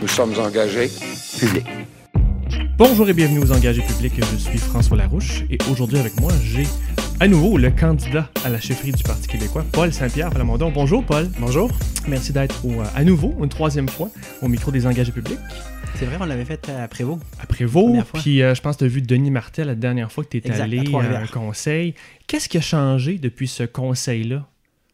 Nous 0.00 0.08
sommes 0.08 0.32
engagés 0.38 0.90
publics. 1.38 1.66
Bonjour 2.76 3.08
et 3.08 3.12
bienvenue 3.12 3.40
aux 3.40 3.52
Engagés 3.52 3.82
publics. 3.82 4.14
Je 4.18 4.36
suis 4.36 4.58
François 4.58 4.96
Larouche 4.96 5.42
et 5.50 5.58
aujourd'hui 5.70 5.98
avec 5.98 6.18
moi, 6.20 6.32
j'ai 6.42 6.66
à 7.20 7.28
nouveau 7.28 7.58
le 7.58 7.70
candidat 7.70 8.30
à 8.44 8.48
la 8.48 8.58
chefferie 8.60 8.92
du 8.92 9.02
Parti 9.02 9.28
québécois, 9.28 9.64
Paul 9.72 9.92
Saint-Pierre 9.92 10.30
Plamondon. 10.30 10.70
Bonjour 10.70 11.04
Paul. 11.04 11.28
Bonjour. 11.38 11.70
Merci 12.08 12.32
d'être 12.32 12.64
au- 12.64 12.80
à 12.94 13.04
nouveau, 13.04 13.34
une 13.42 13.48
troisième 13.50 13.88
fois, 13.88 14.08
au 14.40 14.48
micro 14.48 14.70
des 14.70 14.86
Engagés 14.86 15.12
publics. 15.12 15.38
C'est 15.96 16.06
vrai, 16.06 16.16
on 16.20 16.24
l'avait 16.24 16.44
fait 16.46 16.68
à 16.70 16.88
Prévost. 16.88 17.20
Après 17.42 17.64
vous, 17.66 17.82
Première 17.84 18.06
fois. 18.06 18.20
puis 18.20 18.42
euh, 18.42 18.54
je 18.54 18.62
pense 18.62 18.76
que 18.76 18.80
tu 18.80 18.84
as 18.84 18.88
vu 18.88 19.02
Denis 19.02 19.30
Martel 19.30 19.66
la 19.66 19.74
dernière 19.74 20.10
fois 20.10 20.24
que 20.24 20.30
tu 20.30 20.38
étais 20.38 20.48
Exact, 20.48 20.62
à 20.62 20.64
allé 20.64 20.94
à 20.94 21.20
un 21.20 21.26
conseil. 21.26 21.94
Qu'est-ce 22.26 22.48
qui 22.48 22.56
a 22.56 22.62
changé 22.62 23.18
depuis 23.18 23.48
ce 23.48 23.64
conseil-là? 23.64 24.46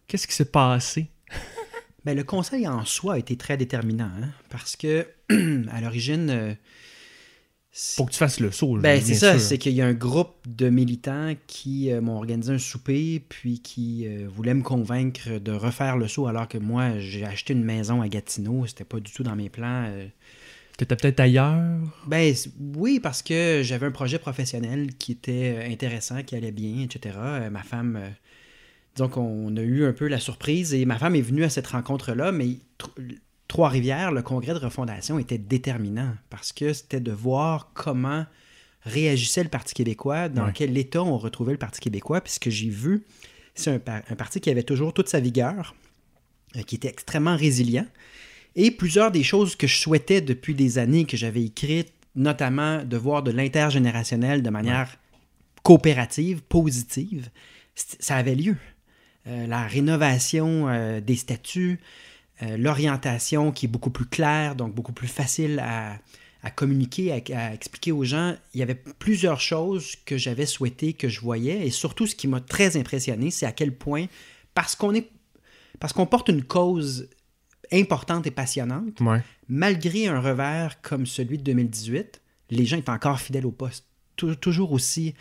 Qu'est-ce 0.08 0.26
qui 0.26 0.34
s'est 0.34 0.44
passé? 0.50 1.06
Ben, 2.06 2.16
le 2.16 2.24
conseil 2.24 2.66
en 2.68 2.84
soi 2.84 3.14
a 3.14 3.18
été 3.18 3.36
très 3.36 3.56
déterminant, 3.56 4.04
hein, 4.22 4.28
parce 4.48 4.76
que 4.76 5.06
à 5.70 5.80
l'origine, 5.80 6.30
euh, 6.30 6.54
c'est- 7.72 7.96
Faut 7.96 8.06
que 8.06 8.12
tu 8.12 8.18
fasses 8.18 8.40
le 8.40 8.50
saut. 8.50 8.78
ben, 8.78 9.00
c'est 9.02 9.14
ça, 9.14 9.38
c'est 9.38 9.58
qu'il 9.58 9.72
y 9.74 9.82
a 9.82 9.86
un 9.86 9.92
groupe 9.92 10.34
de 10.46 10.68
militants 10.70 11.34
qui 11.46 11.90
euh, 11.92 12.00
m'ont 12.00 12.16
organisé 12.16 12.52
un 12.54 12.58
souper, 12.58 13.22
puis 13.28 13.60
qui 13.60 14.06
euh, 14.06 14.26
voulaient 14.28 14.54
me 14.54 14.62
convaincre 14.62 15.38
de 15.38 15.52
refaire 15.52 15.96
le 15.96 16.08
saut, 16.08 16.26
alors 16.26 16.48
que 16.48 16.58
moi, 16.58 16.98
j'ai 16.98 17.24
acheté 17.24 17.52
une 17.52 17.64
maison 17.64 18.00
à 18.02 18.08
Gatineau, 18.08 18.66
c'était 18.66 18.84
pas 18.84 19.00
du 19.00 19.12
tout 19.12 19.22
dans 19.22 19.36
mes 19.36 19.50
plans. 19.50 19.84
euh. 19.88 20.06
T'étais 20.78 20.94
peut-être 20.96 21.20
ailleurs? 21.20 21.60
Ben 22.06 22.34
oui, 22.76 23.00
parce 23.00 23.22
que 23.22 23.62
j'avais 23.64 23.86
un 23.86 23.90
projet 23.90 24.18
professionnel 24.18 24.94
qui 24.96 25.12
était 25.12 25.56
euh, 25.58 25.70
intéressant, 25.72 26.22
qui 26.22 26.36
allait 26.36 26.52
bien, 26.52 26.82
etc. 26.84 27.16
Euh, 27.18 27.50
ma 27.50 27.62
femme, 27.62 27.98
disons 28.96 29.08
qu'on 29.08 29.56
a 29.56 29.60
eu 29.60 29.84
un 29.84 29.92
peu 29.92 30.08
la 30.08 30.18
surprise 30.18 30.74
et 30.74 30.84
ma 30.86 30.98
femme 30.98 31.14
est 31.16 31.20
venue 31.22 31.44
à 31.44 31.50
cette 31.50 31.66
rencontre-là, 31.68 32.32
mais 32.32 32.58
Tr- 32.78 33.18
Trois-Rivières, 33.48 34.10
le 34.10 34.22
congrès 34.22 34.54
de 34.54 34.58
refondation 34.58 35.18
était 35.18 35.38
déterminant 35.38 36.14
parce 36.30 36.52
que 36.52 36.72
c'était 36.72 37.00
de 37.00 37.12
voir 37.12 37.70
comment 37.74 38.26
réagissait 38.82 39.42
le 39.42 39.48
Parti 39.48 39.74
québécois, 39.74 40.28
dans 40.28 40.46
Ouais. 40.46 40.52
quel 40.54 40.76
état 40.78 41.02
on 41.02 41.18
retrouvait 41.18 41.52
le 41.52 41.58
Parti 41.58 41.80
québécois, 41.80 42.20
puis 42.20 42.32
ce 42.32 42.40
que 42.40 42.50
j'ai 42.50 42.68
vu, 42.70 43.04
c'est 43.54 43.70
un, 43.72 43.78
par- 43.78 44.02
un 44.08 44.14
parti 44.16 44.40
qui 44.40 44.50
avait 44.50 44.62
toujours 44.62 44.92
toute 44.94 45.08
sa 45.08 45.20
vigueur, 45.20 45.74
euh, 46.56 46.62
qui 46.62 46.74
était 46.76 46.88
extrêmement 46.88 47.36
résilient. 47.36 47.86
Et 48.54 48.70
plusieurs 48.70 49.10
des 49.10 49.22
choses 49.24 49.56
que 49.56 49.66
je 49.66 49.76
souhaitais 49.76 50.20
depuis 50.20 50.54
des 50.54 50.78
années, 50.78 51.04
que 51.04 51.16
j'avais 51.16 51.44
écrites, 51.44 51.92
notamment 52.14 52.82
de 52.84 52.96
voir 52.96 53.22
de 53.22 53.30
l'intergénérationnel 53.30 54.42
de 54.42 54.50
manière 54.50 54.96
coopérative, 55.62 56.42
positive, 56.42 57.28
ça 57.74 58.16
avait 58.16 58.34
lieu. 58.34 58.56
Euh, 59.28 59.46
la 59.46 59.66
rénovation 59.66 60.68
euh, 60.68 61.00
des 61.00 61.16
statuts, 61.16 61.80
euh, 62.42 62.56
l'orientation 62.56 63.50
qui 63.52 63.66
est 63.66 63.68
beaucoup 63.68 63.90
plus 63.90 64.06
claire, 64.06 64.54
donc 64.54 64.74
beaucoup 64.74 64.92
plus 64.92 65.08
facile 65.08 65.58
à, 65.58 65.98
à 66.42 66.50
communiquer, 66.50 67.12
à, 67.12 67.38
à 67.48 67.52
expliquer 67.54 67.92
aux 67.92 68.04
gens. 68.04 68.36
Il 68.54 68.60
y 68.60 68.62
avait 68.62 68.74
plusieurs 68.98 69.40
choses 69.40 69.96
que 70.04 70.16
j'avais 70.16 70.46
souhaité, 70.46 70.92
que 70.92 71.08
je 71.08 71.20
voyais, 71.20 71.66
et 71.66 71.70
surtout 71.70 72.06
ce 72.06 72.14
qui 72.14 72.28
m'a 72.28 72.40
très 72.40 72.76
impressionné, 72.76 73.30
c'est 73.30 73.46
à 73.46 73.52
quel 73.52 73.74
point, 73.74 74.06
parce 74.54 74.76
qu'on 74.76 74.94
est, 74.94 75.08
parce 75.80 75.92
qu'on 75.92 76.06
porte 76.06 76.28
une 76.28 76.44
cause 76.44 77.08
importante 77.72 78.26
et 78.28 78.30
passionnante, 78.30 79.00
Ouais. 79.00 79.22
malgré 79.48 80.06
un 80.06 80.20
revers 80.20 80.80
comme 80.82 81.04
celui 81.04 81.38
de 81.38 81.42
2018, 81.42 82.20
les 82.50 82.64
gens 82.64 82.76
étaient 82.76 82.90
encore 82.90 83.18
fidèles 83.20 83.46
au 83.46 83.50
poste, 83.50 83.86
Tou- 84.16 84.36
toujours 84.36 84.72
aussi 84.72 85.14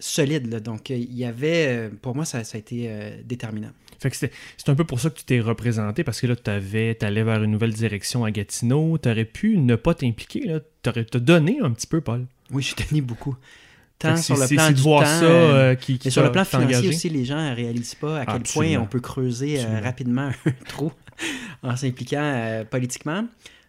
solides. 0.00 0.50
là. 0.50 0.60
Donc, 0.60 0.90
euh, 0.90 0.96
il 0.96 1.14
y 1.16 1.24
avait, 1.24 1.66
euh, 1.68 1.90
pour 2.02 2.14
moi, 2.14 2.24
ça, 2.24 2.44
ça 2.44 2.56
a 2.56 2.58
été 2.58 2.86
euh, 2.88 3.10
déterminant. 3.24 3.70
Fait 4.00 4.10
que 4.10 4.16
c'est 4.16 4.30
un 4.68 4.74
peu 4.76 4.84
pour 4.84 5.00
ça 5.00 5.10
que 5.10 5.18
tu 5.18 5.24
t'es 5.24 5.40
représenté, 5.40 6.04
parce 6.04 6.20
que 6.20 6.28
là, 6.28 6.36
tu 6.36 7.04
allais 7.04 7.22
vers 7.24 7.42
une 7.42 7.50
nouvelle 7.50 7.72
direction 7.72 8.24
à 8.24 8.30
Gatineau. 8.30 8.96
Tu 8.98 9.08
aurais 9.08 9.24
pu 9.24 9.58
ne 9.58 9.74
pas 9.74 9.94
t'impliquer. 9.94 10.40
là. 10.46 10.60
T'aurais 10.82 11.04
te 11.04 11.18
donné 11.18 11.58
un 11.60 11.72
petit 11.72 11.88
peu, 11.88 12.00
Paul. 12.00 12.26
Oui, 12.52 12.62
j'ai 12.62 12.74
tenu 12.84 13.02
beaucoup. 13.02 13.36
Tant 13.98 14.16
sur 14.16 14.36
le 14.36 14.46
plan 14.46 14.70
du 14.70 14.80
voir 14.80 15.02
temps, 15.02 15.06
ça 15.08 15.24
euh, 15.24 15.74
qui, 15.74 15.98
qui 15.98 16.06
mais 16.06 16.12
sur 16.12 16.22
le 16.22 16.30
plan 16.30 16.44
financier 16.44 16.88
aussi, 16.88 17.08
les 17.08 17.24
gens 17.24 17.50
ne 17.50 17.56
réalisent 17.56 17.96
pas 17.96 18.20
à 18.20 18.26
quel 18.26 18.36
Absolument. 18.36 18.74
point 18.76 18.84
on 18.84 18.86
peut 18.86 19.00
creuser 19.00 19.58
euh, 19.58 19.80
rapidement 19.80 20.30
un 20.46 20.52
trou 20.68 20.92
en 21.64 21.74
s'impliquant 21.76 22.64
politiquement. 22.70 23.26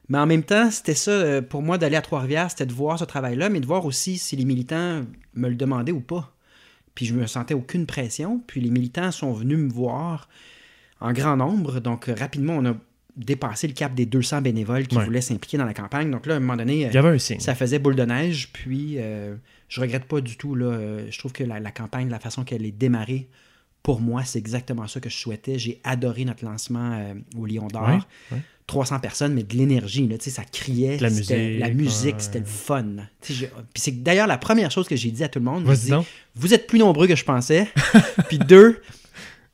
Mais 0.09 0.17
en 0.17 0.25
même 0.25 0.43
temps, 0.43 0.71
c'était 0.71 0.95
ça, 0.95 1.11
euh, 1.11 1.41
pour 1.41 1.61
moi, 1.61 1.77
d'aller 1.77 1.95
à 1.95 2.01
Trois-Rivières, 2.01 2.49
c'était 2.49 2.65
de 2.65 2.73
voir 2.73 2.97
ce 2.97 3.05
travail-là, 3.05 3.49
mais 3.49 3.59
de 3.59 3.65
voir 3.67 3.85
aussi 3.85 4.17
si 4.17 4.35
les 4.35 4.45
militants 4.45 5.03
me 5.35 5.49
le 5.49 5.55
demandaient 5.55 5.91
ou 5.91 6.01
pas. 6.01 6.33
Puis 6.95 7.05
je 7.05 7.13
me 7.13 7.27
sentais 7.27 7.53
aucune 7.53 7.85
pression. 7.85 8.41
Puis 8.47 8.59
les 8.59 8.71
militants 8.71 9.11
sont 9.11 9.31
venus 9.33 9.57
me 9.57 9.69
voir 9.69 10.27
en 10.99 11.13
grand 11.13 11.37
nombre. 11.37 11.79
Donc 11.79 12.09
euh, 12.09 12.15
rapidement, 12.17 12.53
on 12.57 12.65
a 12.65 12.73
dépassé 13.15 13.67
le 13.67 13.73
cap 13.73 13.93
des 13.93 14.05
200 14.05 14.41
bénévoles 14.41 14.87
qui 14.87 14.97
Ouais. 14.97 15.03
voulaient 15.05 15.21
s'impliquer 15.21 15.57
dans 15.57 15.65
la 15.65 15.73
campagne. 15.73 16.09
Donc 16.09 16.25
là, 16.25 16.33
à 16.33 16.37
un 16.37 16.39
moment 16.39 16.55
donné, 16.57 16.85
euh, 16.87 16.89
un 16.89 16.91
ça 17.39 17.53
faisait 17.55 17.77
boule 17.79 17.95
de 17.95 18.03
neige, 18.03 18.49
puis 18.53 18.95
euh, 18.97 19.35
je 19.67 19.79
regrette 19.81 20.05
pas 20.05 20.21
du 20.21 20.37
tout. 20.37 20.55
Là, 20.55 20.99
je 21.09 21.17
trouve 21.19 21.31
que 21.33 21.43
la, 21.43 21.59
la 21.59 21.71
campagne, 21.71 22.09
la 22.09 22.19
façon 22.19 22.43
qu'elle 22.43 22.65
est 22.65 22.71
démarrée, 22.71 23.27
pour 23.83 24.01
moi, 24.01 24.23
c'est 24.25 24.39
exactement 24.39 24.87
ça 24.87 24.99
que 24.99 25.09
je 25.09 25.15
souhaitais. 25.17 25.57
J'ai 25.59 25.79
adoré 25.83 26.25
notre 26.25 26.43
lancement 26.43 26.93
euh, 26.93 27.13
au 27.37 27.45
Lion 27.45 27.67
d'Or. 27.67 27.87
Ouais, 27.89 27.99
ouais. 28.37 28.41
300 28.69 28.99
personnes, 28.99 29.33
mais 29.33 29.41
de 29.43 29.55
l'énergie. 29.57 30.07
là, 30.07 30.17
tu 30.19 30.25
sais, 30.25 30.29
Ça 30.29 30.43
criait. 30.43 30.97
La 30.99 31.09
c'était- 31.09 31.37
musique, 31.37 31.59
La 31.59 31.69
musique, 31.69 32.15
ouais. 32.15 32.21
c'était 32.21 32.39
le 32.39 32.45
fun. 32.45 32.85
Puis 33.21 33.49
c'est 33.75 34.03
d'ailleurs 34.03 34.27
la 34.27 34.37
première 34.37 34.69
chose 34.69 34.87
que 34.87 34.95
j'ai 34.95 35.09
dit 35.11 35.23
à 35.23 35.27
tout 35.27 35.39
le 35.39 35.45
monde. 35.45 35.63
dit, 35.73 35.91
vous 36.35 36.53
êtes 36.53 36.67
plus 36.67 36.77
nombreux 36.79 37.07
que 37.07 37.15
je 37.15 37.25
pensais. 37.25 37.67
Puis 38.29 38.37
deux, 38.37 38.79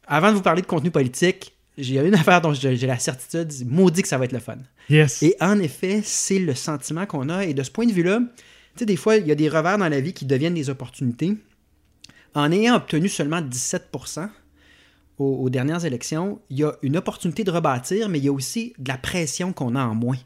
avant 0.06 0.32
de 0.32 0.36
vous 0.36 0.42
parler 0.42 0.62
de 0.62 0.68
contenu 0.68 0.92
politique, 0.92 1.54
j'ai 1.78 1.98
une 2.00 2.14
affaire 2.14 2.42
dont 2.42 2.54
j'ai 2.54 2.76
j'ai 2.76 2.88
la 2.88 3.00
certitude, 3.00 3.52
maudit 3.66 4.02
que 4.02 4.08
ça 4.08 4.18
va 4.18 4.26
être 4.26 4.32
le 4.34 4.40
fun. 4.40 4.58
Yes. 4.90 5.24
Et 5.24 5.36
en 5.40 5.60
effet, 5.60 6.02
c'est 6.04 6.40
le 6.40 6.54
sentiment 6.54 7.06
qu'on 7.06 7.30
a. 7.30 7.46
Et 7.46 7.54
de 7.54 7.64
ce 7.64 7.72
point 7.72 7.86
de 7.86 7.94
vue-là, 7.94 8.20
tu 8.20 8.80
sais, 8.80 8.86
des 8.86 8.98
fois, 8.98 9.16
il 9.16 9.28
y 9.28 9.32
a 9.32 9.36
des 9.36 9.48
revers 9.50 9.78
dans 9.78 9.88
la 9.90 10.00
vie 10.02 10.12
qui 10.14 10.26
deviennent 10.26 10.54
des 10.54 10.70
opportunités. 10.70 11.36
En 12.34 12.52
ayant 12.52 12.76
obtenu 12.76 13.08
seulement 13.08 13.40
17 13.42 13.88
aux, 15.18 15.36
aux 15.44 15.50
dernières 15.50 15.86
élections, 15.86 16.40
il 16.50 16.60
y 16.60 16.64
a 16.64 16.74
une 16.82 16.98
opportunité 16.98 17.44
de 17.44 17.52
rebâtir, 17.52 18.10
mais 18.10 18.20
il 18.20 18.26
y 18.26 18.30
a 18.30 18.34
aussi 18.34 18.74
de 18.78 18.90
la 18.90 18.98
pression 18.98 19.54
qu'on 19.54 19.76
a 19.76 19.84
en 19.86 19.96
moins. 19.96 20.18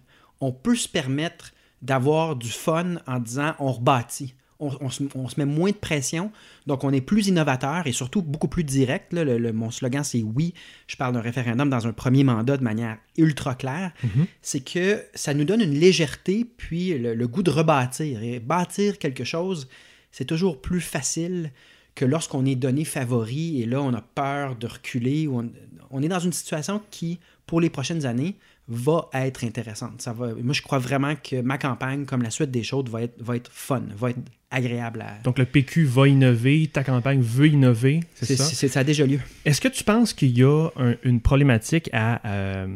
On 0.42 0.52
peut 0.52 0.76
se 0.76 0.88
permettre 0.88 1.52
d'avoir 1.82 2.36
du 2.36 2.50
fun 2.50 2.96
en 3.08 3.20
disant 3.20 3.54
on 3.60 3.72
rebâtit. 3.72 4.34
On, 4.62 4.72
on 4.82 4.90
se, 4.90 5.04
on 5.16 5.30
se 5.30 5.40
met 5.40 5.46
moins 5.46 5.70
de 5.72 5.76
pression, 5.78 6.34
donc 6.68 6.84
on 6.84 6.92
est 6.92 7.00
plus 7.00 7.28
innovateur 7.28 7.88
et 7.88 7.94
surtout 7.94 8.22
beaucoup 8.22 8.50
plus 8.50 8.66
direct. 8.66 9.14
là. 9.14 9.24
Le- 9.24 9.38
le- 9.38 9.54
mon 9.54 9.72
slogan, 9.72 10.04
c'est 10.04 10.22
oui, 10.22 10.54
je 10.86 10.98
parle 10.98 11.14
d'un 11.14 11.22
référendum 11.22 11.70
dans 11.70 11.88
un 11.88 11.94
premier 11.94 12.26
mandat 12.26 12.58
de 12.58 12.64
manière 12.64 12.98
ultra 13.18 13.56
claire. 13.56 13.94
C'est 14.42 14.60
que 14.60 15.02
ça 15.14 15.34
nous 15.34 15.46
donne 15.46 15.62
une 15.62 15.80
légèreté, 15.80 16.44
puis 16.58 16.98
le, 16.98 17.14
le 17.14 17.28
goût 17.30 17.42
de 17.42 17.52
rebâtir. 17.52 18.22
Et 18.22 18.42
bâtir 18.42 18.98
quelque 19.00 19.24
chose, 19.24 19.70
c'est 20.12 20.26
toujours 20.26 20.60
plus 20.60 20.82
facile 20.82 21.54
que 22.00 22.06
lorsqu'on 22.06 22.46
est 22.46 22.56
donné 22.56 22.86
favori 22.86 23.62
et 23.62 23.66
là, 23.66 23.82
on 23.82 23.94
a 23.94 24.02
peur 24.02 24.56
de 24.56 24.68
reculer. 24.68 25.28
ou 25.28 25.40
On, 25.40 25.50
on 25.92 26.02
est 26.02 26.08
dans 26.08 26.20
une 26.20 26.32
situation 26.34 26.82
qui, 26.92 27.20
pour 27.46 27.60
les 27.62 27.70
prochaines 27.70 28.06
années, 28.06 28.36
va 28.70 29.10
être 29.14 29.44
intéressante. 29.44 30.02
Ça 30.02 30.14
va, 30.14 30.28
moi, 30.36 30.54
je 30.54 30.62
crois 30.62 30.78
vraiment 30.80 31.14
que 31.16 31.42
ma 31.42 31.58
campagne, 31.58 32.06
comme 32.06 32.22
la 32.22 32.30
suite 32.30 32.52
des 32.52 32.64
choses, 32.64 32.86
va 32.90 33.02
être, 33.04 33.22
va 33.22 33.36
être 33.36 33.50
fun, 33.52 33.82
va 33.98 34.12
être 34.12 34.20
agréable 34.52 35.02
à. 35.02 35.18
Donc, 35.24 35.38
le 35.40 35.46
PQ 35.46 35.86
va 35.86 36.08
innover, 36.08 36.68
ta 36.72 36.84
campagne 36.84 37.20
veut 37.22 37.48
innover, 37.48 38.00
c'est 38.16 38.36
ça? 38.36 38.44
c'est- 38.46 38.68
ça 38.68 38.80
a 38.80 38.84
déjà 38.84 39.06
lieu. 39.06 39.20
Est-ce 39.46 39.60
que 39.62 39.68
tu 39.68 39.84
penses 39.84 40.14
qu'il 40.14 40.38
y 40.38 40.44
a 40.44 40.70
un- 40.78 40.96
une 41.04 41.20
problématique 41.20 41.90
à. 41.94 42.22
euh, 42.28 42.68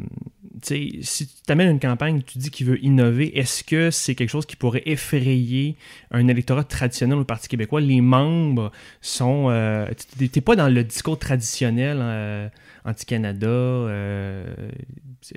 si 0.61 1.01
tu 1.27 1.33
t'amènes 1.45 1.69
une 1.71 1.79
campagne, 1.79 2.21
tu 2.21 2.37
dis 2.37 2.49
qu'il 2.51 2.67
veut 2.67 2.83
innover, 2.83 3.37
est-ce 3.37 3.63
que 3.63 3.89
c'est 3.91 4.15
quelque 4.15 4.29
chose 4.29 4.45
qui 4.45 4.55
pourrait 4.55 4.83
effrayer 4.85 5.75
un 6.11 6.27
électorat 6.27 6.63
traditionnel 6.63 7.17
au 7.17 7.23
Parti 7.25 7.47
québécois? 7.47 7.81
Les 7.81 8.01
membres 8.01 8.71
sont. 9.01 9.47
euh, 9.49 9.87
tu 10.17 10.23
n'es 10.35 10.41
pas 10.41 10.55
dans 10.55 10.69
le 10.69 10.83
discours 10.83 11.17
traditionnel 11.17 11.97
euh, 12.01 12.47
anti-Canada. 12.85 13.47
euh, 13.47 14.45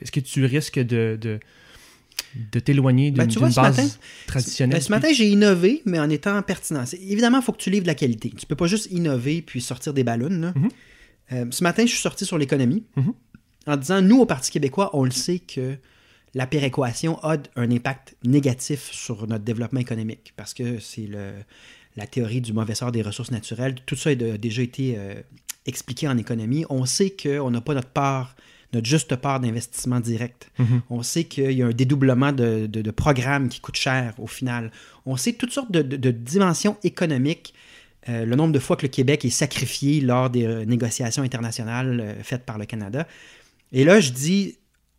est-ce 0.00 0.12
que 0.12 0.20
tu 0.20 0.44
risques 0.44 0.78
de. 0.80 1.18
de 1.20 1.40
de 2.52 2.60
t'éloigner 2.60 3.10
d'une 3.10 3.18
Ben, 3.18 3.26
d'une 3.26 3.34
ce 3.34 3.40
base 3.40 3.56
matin- 3.56 3.88
traditionnelle? 4.26 4.78
Ben, 4.78 4.82
ce 4.82 4.90
matin, 4.90 5.08
j'ai 5.12 5.28
innové, 5.28 5.82
mais 5.86 5.98
en 5.98 6.08
étant 6.10 6.40
pertinent. 6.42 6.84
Évidemment, 7.08 7.38
il 7.38 7.42
faut 7.44 7.52
que 7.52 7.58
tu 7.58 7.70
livres 7.70 7.84
de 7.84 7.88
la 7.88 7.94
qualité. 7.94 8.30
Tu 8.36 8.46
peux 8.46 8.56
pas 8.56 8.66
juste 8.66 8.88
innover 8.90 9.42
puis 9.42 9.60
sortir 9.60 9.92
des 9.94 10.02
ballons. 10.04 10.28
là. 10.30 10.52
Mhm. 10.56 10.68
Euh, 11.32 11.44
ce 11.50 11.62
matin, 11.62 11.82
je 11.84 11.90
suis 11.90 12.00
sorti 12.00 12.24
sur 12.24 12.36
l'économie 12.38 12.84
Mhm. 12.96 13.12
En 13.66 13.76
disant, 13.76 14.00
nous, 14.02 14.20
au 14.20 14.26
Parti 14.26 14.50
québécois, 14.50 14.90
on 14.92 15.04
le 15.04 15.10
sait 15.10 15.38
que 15.40 15.76
la 16.34 16.46
péréquation 16.46 17.18
a 17.24 17.36
un 17.56 17.70
impact 17.70 18.14
négatif 18.24 18.90
sur 18.92 19.26
notre 19.26 19.44
développement 19.44 19.80
économique 19.80 20.32
parce 20.36 20.52
que 20.54 20.78
c'est 20.78 21.06
le, 21.06 21.32
la 21.96 22.06
théorie 22.06 22.40
du 22.42 22.52
mauvais 22.52 22.74
sort 22.74 22.92
des 22.92 23.02
ressources 23.02 23.30
naturelles. 23.30 23.74
Tout 23.86 23.96
ça 23.96 24.10
a 24.10 24.14
déjà 24.14 24.62
été 24.62 24.94
euh, 24.98 25.14
expliqué 25.64 26.06
en 26.08 26.18
économie. 26.18 26.64
On 26.68 26.84
sait 26.84 27.10
qu'on 27.10 27.50
n'a 27.50 27.60
pas 27.62 27.72
notre 27.74 27.88
part, 27.88 28.36
notre 28.74 28.86
juste 28.86 29.16
part 29.16 29.40
d'investissement 29.40 29.98
direct. 30.00 30.50
Mhm. 30.58 30.82
On 30.90 31.02
sait 31.02 31.24
qu'il 31.24 31.52
y 31.52 31.62
a 31.62 31.66
un 31.66 31.70
dédoublement 31.70 32.32
de, 32.32 32.66
de- 32.66 32.82
de 32.82 32.90
programmes 32.90 33.48
qui 33.48 33.60
coûtent 33.60 33.76
cher 33.76 34.12
au 34.18 34.26
final. 34.26 34.70
On 35.06 35.16
sait 35.16 35.32
toutes 35.32 35.52
sortes 35.52 35.72
de, 35.72 36.10
dimensions 36.10 36.76
économiques. 36.84 37.54
Euh, 38.08 38.24
le 38.26 38.36
nombre 38.36 38.52
de 38.52 38.58
fois 38.60 38.76
que 38.76 38.82
le 38.82 38.88
Québec 38.90 39.24
est 39.24 39.30
sacrifié 39.30 40.00
lors 40.00 40.28
des 40.30 40.44
euh, 40.44 40.64
négociations 40.66 41.22
internationales 41.22 42.00
euh, 42.00 42.22
faites 42.22 42.44
par 42.44 42.58
le 42.58 42.66
Canada. 42.66 43.08
Et 43.72 43.84
là, 43.84 44.00
je 44.00 44.12
dis, 44.12 44.58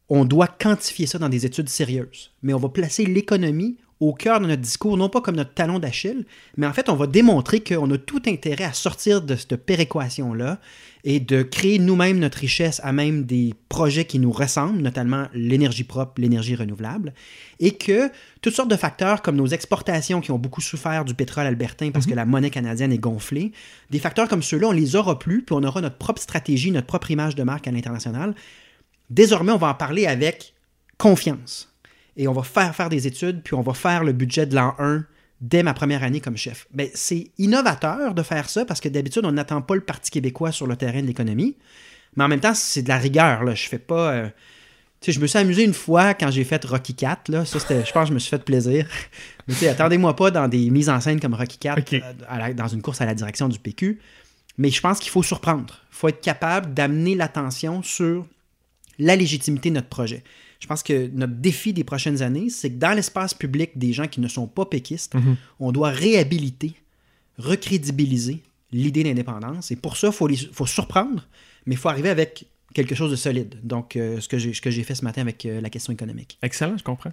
on 0.09 0.25
doit 0.25 0.47
quantifier 0.47 1.05
ça 1.05 1.19
dans 1.19 1.29
des 1.29 1.45
études 1.45 1.69
sérieuses. 1.69 2.31
Mais 2.41 2.53
on 2.53 2.59
va 2.59 2.69
placer 2.69 3.05
l'économie 3.05 3.77
au 3.99 4.13
cœur 4.13 4.39
de 4.39 4.45
notre 4.45 4.61
discours, 4.61 4.95
non 4.95 5.09
pas 5.09 5.21
comme 5.21 5.35
notre 5.35 5.53
talon 5.53 5.79
d'Achille, 5.79 6.25
mais 6.55 6.67
en 6.67 6.73
fait, 6.73 6.89
on 6.89 6.95
va 6.95 7.07
démontrer 7.07 7.61
qu'on 7.61 7.89
a 7.89 7.97
tout 7.97 8.21
intérêt 8.27 8.63
à 8.63 8.73
sortir 8.73 9.21
de 9.21 9.35
cette 9.35 9.55
péréquation-là 9.55 10.59
et 11.03 11.19
de 11.19 11.41
créer 11.41 11.79
nous-mêmes 11.79 12.19
notre 12.19 12.37
richesse 12.37 12.79
à 12.83 12.91
même 12.91 13.23
des 13.23 13.53
projets 13.69 14.05
qui 14.05 14.19
nous 14.19 14.31
ressemblent, 14.31 14.81
notamment 14.81 15.27
l'énergie 15.33 15.83
propre, 15.83 16.21
l'énergie 16.21 16.55
renouvelable, 16.55 17.13
et 17.59 17.71
que 17.71 18.11
toutes 18.41 18.53
sortes 18.53 18.69
de 18.69 18.75
facteurs 18.75 19.21
comme 19.21 19.35
nos 19.35 19.47
exportations 19.47 20.21
qui 20.21 20.31
ont 20.31 20.37
beaucoup 20.37 20.61
souffert 20.61 21.05
du 21.05 21.15
pétrole 21.15 21.45
albertain 21.45 21.91
parce 21.91 22.05
que 22.05 22.13
la 22.13 22.25
monnaie 22.25 22.49
canadienne 22.49 22.91
est 22.91 22.99
gonflée, 22.99 23.51
des 23.89 23.99
facteurs 23.99 24.27
comme 24.27 24.43
ceux-là, 24.43 24.67
on 24.67 24.73
les 24.73 24.95
aura 24.95 25.17
plus, 25.17 25.43
puis 25.43 25.55
on 25.57 25.63
aura 25.63 25.81
notre 25.81 25.97
propre 25.97 26.21
stratégie, 26.21 26.71
notre 26.71 26.87
propre 26.87 27.09
image 27.09 27.35
de 27.35 27.43
marque 27.43 27.67
à 27.67 27.71
l'international. 27.71 28.35
Désormais, 29.09 29.53
on 29.53 29.57
va 29.57 29.69
en 29.69 29.75
parler 29.75 30.05
avec 30.05 30.53
confiance 30.97 31.73
et 32.17 32.27
on 32.27 32.33
va 32.33 32.43
faire 32.43 32.75
faire 32.75 32.89
des 32.89 33.07
études, 33.07 33.41
puis 33.43 33.53
on 33.53 33.61
va 33.61 33.73
faire 33.73 34.03
le 34.03 34.11
budget 34.11 34.45
de 34.45 34.55
l'an 34.55 34.75
1 34.79 35.05
dès 35.39 35.61
ma 35.61 35.73
première 35.73 36.03
année 36.03 36.19
comme 36.19 36.35
chef. 36.35 36.67
Ben, 36.73 36.89
c'est 36.93 37.31
innovateur 37.37 38.15
de 38.15 38.23
faire 38.23 38.49
ça 38.49 38.65
parce 38.65 38.81
que 38.81 38.89
d'habitude, 38.89 39.23
on 39.23 39.31
n'attend 39.31 39.61
pas 39.61 39.75
le 39.75 39.81
Parti 39.81 40.09
québécois 40.09 40.51
sur 40.51 40.65
le 40.65 40.75
terrain 40.75 41.01
de 41.01 41.07
l'économie. 41.07 41.55
Mais 42.15 42.23
en 42.23 42.27
même 42.27 42.39
temps, 42.39 42.55
c'est 42.55 42.81
de 42.81 42.89
la 42.89 42.97
rigueur. 42.97 43.43
Là. 43.43 43.53
Je 43.53 43.67
fais 43.67 43.77
pas. 43.77 44.11
Euh, 44.11 44.29
tu 44.99 45.05
sais, 45.05 45.11
je 45.11 45.19
me 45.19 45.27
suis 45.27 45.37
amusé 45.37 45.63
une 45.63 45.75
fois 45.75 46.15
quand 46.15 46.31
j'ai 46.31 46.43
fait 46.43 46.65
Rocky 46.65 46.95
4. 46.95 47.29
Là. 47.29 47.45
Ça, 47.45 47.59
je 47.59 47.91
pense 47.91 48.03
que 48.03 48.09
je 48.09 48.13
me 48.13 48.19
suis 48.19 48.31
fait 48.31 48.43
plaisir. 48.43 48.87
Mais 49.47 49.53
tu 49.53 49.59
sais, 49.61 49.67
attendez-moi 49.67 50.15
pas 50.15 50.31
dans 50.31 50.47
des 50.47 50.71
mises 50.71 50.89
en 50.89 50.99
scène 50.99 51.19
comme 51.19 51.35
Rocky 51.35 51.59
4 51.59 51.93
euh, 51.93 52.53
dans 52.53 52.67
une 52.67 52.81
course 52.81 52.99
à 53.01 53.05
la 53.05 53.13
direction 53.13 53.47
du 53.47 53.59
PQ. 53.59 53.99
Mais 54.57 54.71
je 54.71 54.81
pense 54.81 54.97
qu'il 54.99 55.11
faut 55.11 55.21
surprendre. 55.21 55.81
Il 55.91 55.95
faut 55.95 56.07
être 56.07 56.21
capable 56.21 56.73
d'amener 56.73 57.13
l'attention 57.13 57.83
sur 57.83 58.25
la 58.97 59.15
légitimité 59.15 59.69
de 59.69 59.75
notre 59.75 59.89
projet. 59.89 60.23
Je 60.59 60.67
pense 60.67 60.83
que 60.83 61.07
notre 61.13 61.33
défi 61.33 61.73
des 61.73 61.83
prochaines 61.83 62.21
années, 62.21 62.49
c'est 62.49 62.71
que 62.71 62.77
dans 62.77 62.95
l'espace 62.95 63.33
public 63.33 63.77
des 63.77 63.93
gens 63.93 64.07
qui 64.07 64.21
ne 64.21 64.27
sont 64.27 64.47
pas 64.47 64.65
péquistes, 64.65 65.15
mhm. 65.15 65.35
on 65.59 65.71
doit 65.71 65.89
réhabiliter, 65.89 66.73
recrédibiliser 67.37 68.41
l'idée 68.71 69.03
d'indépendance. 69.03 69.71
Et 69.71 69.75
pour 69.75 69.97
ça, 69.97 70.07
il 70.07 70.13
faut, 70.13 70.29
faut 70.51 70.65
surprendre, 70.65 71.27
mais 71.65 71.75
il 71.75 71.77
faut 71.77 71.89
arriver 71.89 72.09
avec 72.09 72.47
quelque 72.73 72.95
chose 72.95 73.11
de 73.11 73.15
solide. 73.15 73.55
Donc, 73.63 73.95
euh, 73.95 74.19
ce 74.19 74.27
que 74.27 74.37
j'ai 74.37 74.83
fait 74.83 74.95
ce 74.95 75.03
matin 75.03 75.21
avec 75.21 75.45
euh, 75.45 75.61
la 75.61 75.69
question 75.69 75.93
économique. 75.93 76.37
Excellent, 76.43 76.77
je 76.77 76.83
comprends. 76.83 77.11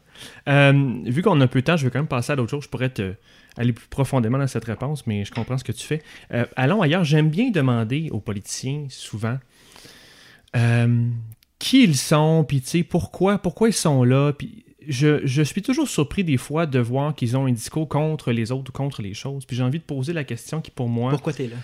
Euh, 0.49 1.01
vu 1.07 1.23
qu'on 1.23 1.41
a 1.41 1.47
peu 1.47 1.61
de 1.61 1.65
temps, 1.65 1.77
je 1.77 1.85
vais 1.85 1.91
quand 1.91 2.01
même 2.01 2.09
passer 2.09 2.33
à 2.33 2.37
d'autres 2.37 2.51
choses. 2.51 2.65
Je 2.65 2.69
pourrais 2.69 2.91
te, 2.91 3.15
aller 3.57 3.73
plus 3.73 3.89
profondément 3.89 4.39
dans 4.39 4.47
cette 4.47 4.65
réponse, 4.65 5.07
mais 5.07 5.25
je 5.25 5.33
comprends 5.33 5.57
ce 5.57 5.65
que 5.65 5.73
tu 5.73 5.87
fais. 5.87 6.03
allons 6.57 6.83
ailleurs. 6.83 7.05
J'aime 7.05 7.31
bien 7.31 7.51
demander 7.51 8.11
aux 8.11 8.21
politiciens, 8.21 8.87
souvent, 8.91 9.39
qui 11.65 11.83
ils 11.83 11.97
sont, 11.97 12.45
puis 12.47 12.61
tu 12.61 12.69
sais, 12.69 12.83
pourquoi, 12.83 13.39
pourquoi 13.39 13.71
ils 13.71 13.75
sont 13.75 14.05
là. 14.05 14.35
Puis 14.35 14.67
je, 14.87 15.27
je, 15.27 15.43
suis 15.43 15.63
toujours 15.63 15.89
surpris 15.89 16.23
des 16.23 16.37
fois 16.37 16.67
de 16.67 16.79
voir 16.79 17.15
qu'ils 17.15 17.39
ont 17.39 17.47
un 17.47 17.53
discours 17.53 17.89
contre 17.89 18.33
les 18.33 18.53
autres 18.53 18.71
ou 18.71 18.73
contre 18.73 19.01
les 19.01 19.15
choses. 19.15 19.47
Puis 19.47 19.57
j'ai 19.57 19.63
envie 19.63 19.79
de 19.79 19.85
poser 19.85 20.13
la 20.13 20.25
question 20.25 20.61
qui, 20.61 20.71
pour 20.71 20.91
moi. 20.91 21.11
Pourquoi 21.11 21.33
tu 21.33 21.45
es 21.45 21.49
là? 21.49 21.57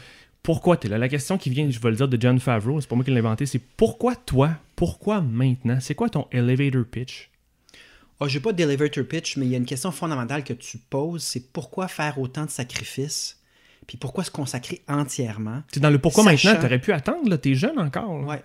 Pourquoi 0.43 0.79
tu 0.79 0.87
es 0.87 0.91
là? 0.91 0.97
La 0.97 1.11
question 1.11 1.37
qui 1.37 1.51
vient, 1.51 1.69
je 1.69 1.79
vais 1.79 1.91
le 1.91 1.97
dire, 1.97 2.09
de 2.09 2.19
John 2.19 2.41
Favreau, 2.41 2.81
c'est 2.81 2.89
pas 2.89 2.97
moi 2.97 3.05
qui 3.05 3.11
l'ai 3.11 3.19
inventé, 3.19 3.45
c'est 3.45 3.59
pourquoi 3.59 4.17
toi 4.17 4.53
Pourquoi 4.75 5.21
maintenant? 5.21 5.79
C'est 5.81 5.95
quoi 5.95 6.09
ton 6.09 6.27
elevator 6.33 6.87
pitch? 6.91 7.29
Oh, 8.21 8.27
j'ai 8.27 8.41
pas 8.41 8.55
d'elevator 8.55 9.05
pitch, 9.05 9.37
mais 9.37 9.45
il 9.45 9.53
y 9.53 9.55
a 9.55 9.59
une 9.59 9.67
question 9.67 9.93
fondamentale 9.93 10.45
que 10.45 10.55
tu 10.55 10.79
poses 10.79 11.23
c'est 11.23 11.53
pourquoi 11.53 11.89
faire 11.89 12.19
autant 12.19 12.47
de 12.47 12.51
sacrifices 12.51 13.39
puis 13.87 13.99
pourquoi 13.99 14.25
se 14.25 14.31
consacrer 14.31 14.81
entièrement? 14.89 15.63
C'est 15.73 15.81
dans 15.81 15.91
le 15.91 15.99
pourquoi 15.99 16.25
maintenant, 16.25 16.55
tu 16.59 16.65
aurais 16.65 16.79
pu 16.79 16.93
attendre, 16.93 17.37
tu 17.37 17.51
es 17.51 17.55
jeune 17.55 17.79
encore. 17.79 18.25
Ouais. 18.27 18.43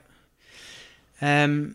Euh, 1.24 1.70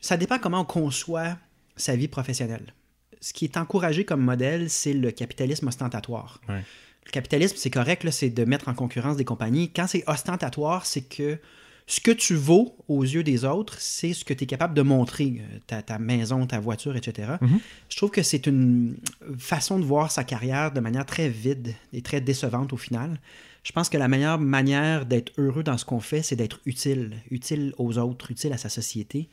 ça 0.00 0.16
dépend 0.16 0.38
comment 0.38 0.60
on 0.60 0.64
conçoit 0.64 1.36
sa 1.76 1.96
vie 1.96 2.08
professionnelle. 2.08 2.74
Ce 3.20 3.32
qui 3.32 3.44
est 3.44 3.56
encouragé 3.56 4.04
comme 4.04 4.22
modèle, 4.22 4.70
c'est 4.70 4.94
le 4.94 5.10
capitalisme 5.10 5.68
ostentatoire. 5.68 6.40
Le 6.48 7.10
capitalisme, 7.10 7.56
c'est 7.58 7.70
correct, 7.70 8.08
c'est 8.10 8.30
de 8.30 8.44
mettre 8.44 8.68
en 8.68 8.74
concurrence 8.74 9.16
des 9.16 9.24
compagnies. 9.24 9.70
Quand 9.70 9.86
c'est 9.86 10.04
ostentatoire, 10.06 10.86
c'est 10.86 11.02
que 11.02 11.38
ce 11.86 12.00
que 12.00 12.12
tu 12.12 12.34
vaux 12.34 12.76
aux 12.86 13.02
yeux 13.02 13.24
des 13.24 13.44
autres, 13.44 13.76
c'est 13.80 14.12
ce 14.12 14.24
que 14.24 14.32
tu 14.32 14.44
es 14.44 14.46
capable 14.46 14.74
de 14.74 14.82
montrer, 14.82 15.42
euh, 15.72 15.80
ta, 15.82 15.98
maison, 15.98 16.46
ta 16.46 16.60
voiture, 16.60 16.96
etc. 16.96 17.32
Mm-hmm. 17.42 17.58
Je 17.88 17.96
trouve 17.96 18.10
que 18.10 18.22
c'est 18.22 18.46
une 18.46 18.96
façon 19.38 19.78
de 19.80 19.84
voir 19.84 20.12
sa 20.12 20.22
carrière 20.22 20.70
de 20.70 20.78
manière 20.78 21.04
très 21.04 21.28
vide 21.28 21.74
et 21.92 22.00
très 22.00 22.20
décevante 22.20 22.72
au 22.72 22.76
final 22.76 23.18
je 23.62 23.72
pense 23.72 23.88
que 23.88 23.98
la 23.98 24.08
meilleure 24.08 24.38
manière 24.38 25.06
d'être 25.06 25.32
heureux 25.38 25.62
dans 25.62 25.76
ce 25.76 25.84
qu'on 25.84 26.00
fait, 26.00 26.22
c'est 26.22 26.36
d'être 26.36 26.60
utile, 26.64 27.16
utile 27.30 27.74
aux 27.78 27.98
autres, 27.98 28.30
utile 28.30 28.52
à 28.52 28.58
sa 28.58 28.68
société. 28.68 29.28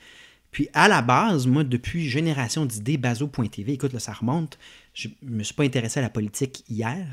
Puis 0.51 0.69
à 0.73 0.87
la 0.87 1.01
base, 1.01 1.47
moi, 1.47 1.63
depuis 1.63 2.09
Génération 2.09 2.65
d'idées, 2.65 2.97
Bazo.tv, 2.97 3.73
écoute, 3.73 3.93
là, 3.93 3.99
ça 3.99 4.13
remonte, 4.13 4.57
je 4.93 5.07
me 5.21 5.43
suis 5.43 5.53
pas 5.53 5.63
intéressé 5.63 5.99
à 5.99 6.03
la 6.03 6.09
politique 6.09 6.63
hier. 6.69 7.05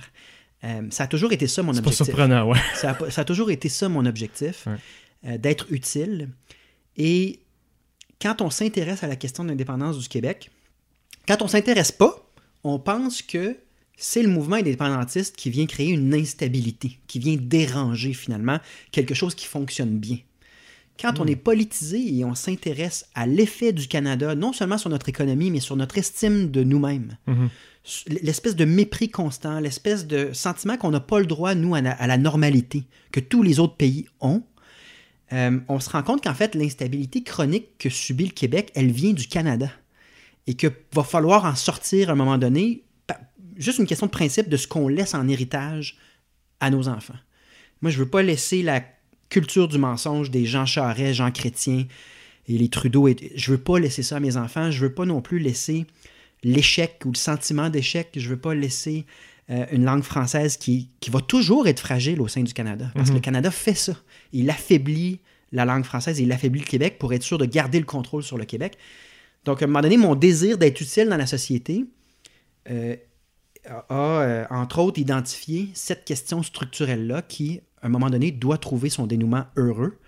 Euh, 0.64 0.82
ça 0.90 1.04
a 1.04 1.06
toujours 1.06 1.32
été 1.32 1.46
ça 1.46 1.62
mon 1.62 1.70
objectif. 1.70 1.92
C'est 1.92 1.98
pas 1.98 2.04
surprenant, 2.06 2.48
ouais. 2.48 2.58
ça, 2.74 2.96
a, 3.16 3.24
toujours 3.24 3.50
été 3.50 3.68
ça 3.68 3.88
mon 3.88 4.06
objectif, 4.06 4.66
euh, 5.26 5.38
d'être 5.38 5.66
utile. 5.70 6.30
Et 6.96 7.40
quand 8.20 8.40
on 8.40 8.50
s'intéresse 8.50 9.04
à 9.04 9.08
la 9.08 9.16
question 9.16 9.44
de 9.44 9.50
l'indépendance 9.50 9.98
du 9.98 10.08
Québec, 10.08 10.50
quand 11.28 11.42
on 11.42 11.48
s'intéresse 11.48 11.92
pas, 11.92 12.16
on 12.62 12.78
pense 12.78 13.22
que 13.22 13.56
c'est 13.96 14.22
le 14.22 14.28
mouvement 14.28 14.56
indépendantiste 14.56 15.36
qui 15.36 15.50
vient 15.50 15.66
créer 15.66 15.90
une 15.90 16.14
instabilité, 16.14 16.98
qui 17.06 17.18
vient 17.18 17.36
déranger 17.36 18.12
finalement 18.12 18.58
quelque 18.90 19.14
chose 19.14 19.34
qui 19.34 19.46
fonctionne 19.46 19.98
bien. 19.98 20.18
Quand 21.00 21.18
on 21.18 21.24
hmm. 21.24 21.30
est 21.30 21.36
politisé 21.36 22.16
et 22.16 22.24
on 22.24 22.34
s'intéresse 22.34 23.06
à 23.14 23.26
l'effet 23.26 23.72
du 23.72 23.88
Canada, 23.88 24.34
non 24.34 24.52
seulement 24.52 24.78
sur 24.78 24.90
notre 24.90 25.08
économie, 25.08 25.50
mais 25.50 25.60
sur 25.60 25.76
notre 25.76 25.98
estime 25.98 26.50
de 26.50 26.62
nous-mêmes, 26.62 27.16
mhm. 27.26 27.48
l'espèce 28.22 28.54
de 28.54 28.64
mépris 28.64 29.10
constant, 29.10 29.58
l'espèce 29.58 30.06
de 30.06 30.32
sentiment 30.32 30.76
qu'on 30.76 30.92
n'a 30.92 31.00
pas 31.00 31.18
le 31.18 31.26
droit, 31.26 31.56
nous, 31.56 31.74
à 31.74 31.80
la, 31.80 32.16
normalité, 32.16 32.84
que 33.10 33.18
tous 33.18 33.42
les 33.42 33.58
autres 33.58 33.76
pays 33.76 34.06
ont, 34.20 34.44
euh, 35.32 35.58
on 35.68 35.80
se 35.80 35.90
rend 35.90 36.04
compte 36.04 36.22
qu'en 36.22 36.34
fait, 36.34 36.54
l'instabilité 36.54 37.24
chronique 37.24 37.76
que 37.78 37.90
subit 37.90 38.26
le 38.26 38.32
Québec, 38.32 38.70
elle 38.76 38.92
vient 38.92 39.12
du 39.12 39.26
Canada. 39.26 39.70
Et 40.46 40.54
qu'il 40.54 40.70
va 40.92 41.02
falloir 41.02 41.44
en 41.44 41.56
sortir 41.56 42.10
à 42.10 42.12
un 42.12 42.16
moment 42.16 42.38
donné 42.38 42.83
juste 43.56 43.78
une 43.78 43.86
question 43.86 44.06
de 44.06 44.12
principe 44.12 44.48
de 44.48 44.56
ce 44.56 44.66
qu'on 44.66 44.88
laisse 44.88 45.14
en 45.14 45.28
héritage 45.28 45.96
à 46.60 46.70
nos 46.70 46.88
enfants. 46.88 47.18
Moi, 47.82 47.90
je 47.90 47.98
veux 47.98 48.08
pas 48.08 48.22
laisser 48.22 48.62
la 48.62 48.82
culture 49.28 49.68
du 49.68 49.78
mensonge 49.78 50.30
des 50.30 50.46
Jean 50.46 50.66
Charest, 50.66 51.14
Jean 51.14 51.30
Chrétien 51.30 51.86
et 52.48 52.58
les 52.58 52.68
Trudeau. 52.68 53.08
Et, 53.08 53.32
je 53.34 53.50
veux 53.50 53.58
pas 53.58 53.78
laisser 53.78 54.02
ça 54.02 54.16
à 54.16 54.20
mes 54.20 54.36
enfants. 54.36 54.70
Je 54.70 54.80
veux 54.80 54.94
pas 54.94 55.04
non 55.04 55.20
plus 55.20 55.38
laisser 55.38 55.86
l'échec 56.42 57.02
ou 57.04 57.10
le 57.12 57.18
sentiment 57.18 57.70
d'échec. 57.70 58.10
Je 58.16 58.28
veux 58.28 58.38
pas 58.38 58.54
laisser 58.54 59.06
euh, 59.50 59.66
une 59.72 59.84
langue 59.84 60.02
française 60.02 60.56
qui, 60.56 60.88
qui, 61.00 61.10
va 61.10 61.20
toujours 61.20 61.68
être 61.68 61.80
fragile 61.80 62.20
au 62.20 62.28
sein 62.28 62.42
du 62.42 62.54
Canada. 62.54 62.90
Parce 62.94 63.08
que 63.08 63.14
le 63.14 63.18
mhm. 63.18 63.24
Canada 63.24 63.50
fait 63.50 63.74
ça. 63.74 63.94
Il 64.32 64.48
affaiblit 64.50 65.20
la 65.52 65.64
langue 65.64 65.84
française 65.84 66.20
et 66.20 66.24
il 66.24 66.32
affaiblit 66.32 66.60
le 66.60 66.66
Québec 66.66 66.98
pour 66.98 67.12
être 67.12 67.22
sûr 67.22 67.38
de 67.38 67.44
garder 67.44 67.78
le 67.78 67.86
contrôle 67.86 68.22
sur 68.22 68.38
le 68.38 68.44
Québec. 68.44 68.76
Donc, 69.44 69.60
à 69.60 69.64
un 69.64 69.68
moment 69.68 69.82
donné, 69.82 69.96
mon 69.96 70.14
désir 70.14 70.58
d'être 70.58 70.80
utile 70.80 71.08
dans 71.08 71.16
la 71.16 71.26
société 71.26 71.84
euh, 72.70 72.96
a, 73.68 73.84
euh, 73.92 74.44
entre 74.50 74.78
autres, 74.80 74.98
identifié 74.98 75.70
cette 75.74 76.04
question 76.04 76.42
structurelle-là 76.42 77.22
qui, 77.22 77.60
à 77.82 77.86
un 77.86 77.88
moment 77.88 78.10
donné, 78.10 78.30
doit 78.30 78.58
trouver 78.58 78.90
son 78.90 79.06
dénouement 79.06 79.46
heureux. 79.56 79.98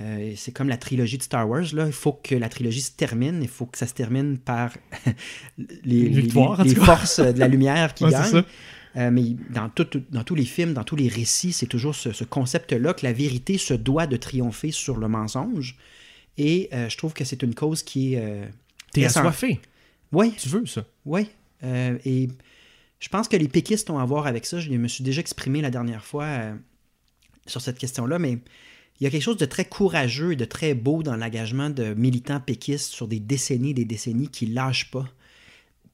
Euh, 0.00 0.32
c'est 0.36 0.52
comme 0.52 0.68
la 0.68 0.76
trilogie 0.76 1.18
de 1.18 1.22
Star 1.22 1.48
Ward. 1.48 1.72
Là. 1.72 1.86
Il 1.86 1.92
faut 1.92 2.12
que 2.12 2.34
la 2.34 2.48
trilogie 2.48 2.80
se 2.80 2.92
termine. 2.92 3.42
Il 3.42 3.48
faut 3.48 3.66
que 3.66 3.78
ça 3.78 3.86
se 3.86 3.94
termine 3.94 4.38
par 4.38 4.72
les, 5.84 6.28
forces 6.74 7.20
de 7.20 7.38
la 7.38 7.48
lumière 7.48 7.94
qui 7.94 8.04
gagnent. 8.08 8.42
Euh, 8.96 9.10
mais 9.10 9.36
dans, 9.50 9.70
dans 10.10 10.24
tous 10.24 10.34
les 10.34 10.44
films, 10.44 10.74
dans 10.74 10.84
tous 10.84 10.96
les 10.96 11.08
récits, 11.08 11.52
c'est 11.52 11.66
toujours 11.66 11.94
ce, 11.94 12.24
concept-là 12.24 12.92
que 12.92 13.06
la 13.06 13.12
vérité 13.12 13.56
se 13.56 13.74
doit 13.74 14.06
de 14.06 14.16
triompher 14.16 14.70
sur 14.70 14.98
le 14.98 15.08
mensonge. 15.08 15.76
Et 16.38 16.70
je 16.72 16.96
trouve 16.96 17.12
que 17.12 17.24
c'est 17.24 17.42
une 17.42 17.54
cause 17.54 17.82
qui 17.82 18.14
est. 18.14 18.50
T'es 18.92 19.04
assoiffé. 19.04 19.60
Oui. 20.12 20.32
Tu 20.38 20.48
veux 20.48 20.66
ça. 20.66 20.84
Oui. 21.04 21.28
et 21.62 22.28
je 23.02 23.08
pense 23.08 23.26
que 23.26 23.36
les 23.36 23.48
péquistes 23.48 23.90
ont 23.90 23.98
à 23.98 24.04
voir 24.04 24.28
avec 24.28 24.46
ça. 24.46 24.60
Je 24.60 24.70
me 24.70 24.86
suis 24.86 25.02
déjà 25.02 25.20
exprimé 25.20 25.60
la 25.60 25.70
dernière 25.70 26.04
fois 26.04 26.24
euh, 26.24 26.54
sur 27.48 27.60
cette 27.60 27.76
question-là, 27.76 28.20
mais 28.20 28.38
il 29.00 29.04
y 29.04 29.06
a 29.08 29.10
quelque 29.10 29.24
chose 29.24 29.38
de 29.38 29.44
très 29.44 29.64
courageux 29.64 30.34
et 30.34 30.36
de 30.36 30.44
très 30.44 30.74
beau 30.74 31.02
dans 31.02 31.16
l'engagement 31.16 31.68
de 31.68 31.94
militants 31.94 32.38
péquistes 32.38 32.92
sur 32.92 33.08
des 33.08 33.18
décennies 33.18 33.70
et 33.70 33.74
des 33.74 33.84
décennies 33.84 34.28
qui 34.28 34.46
lâchent 34.46 34.92
pas. 34.92 35.08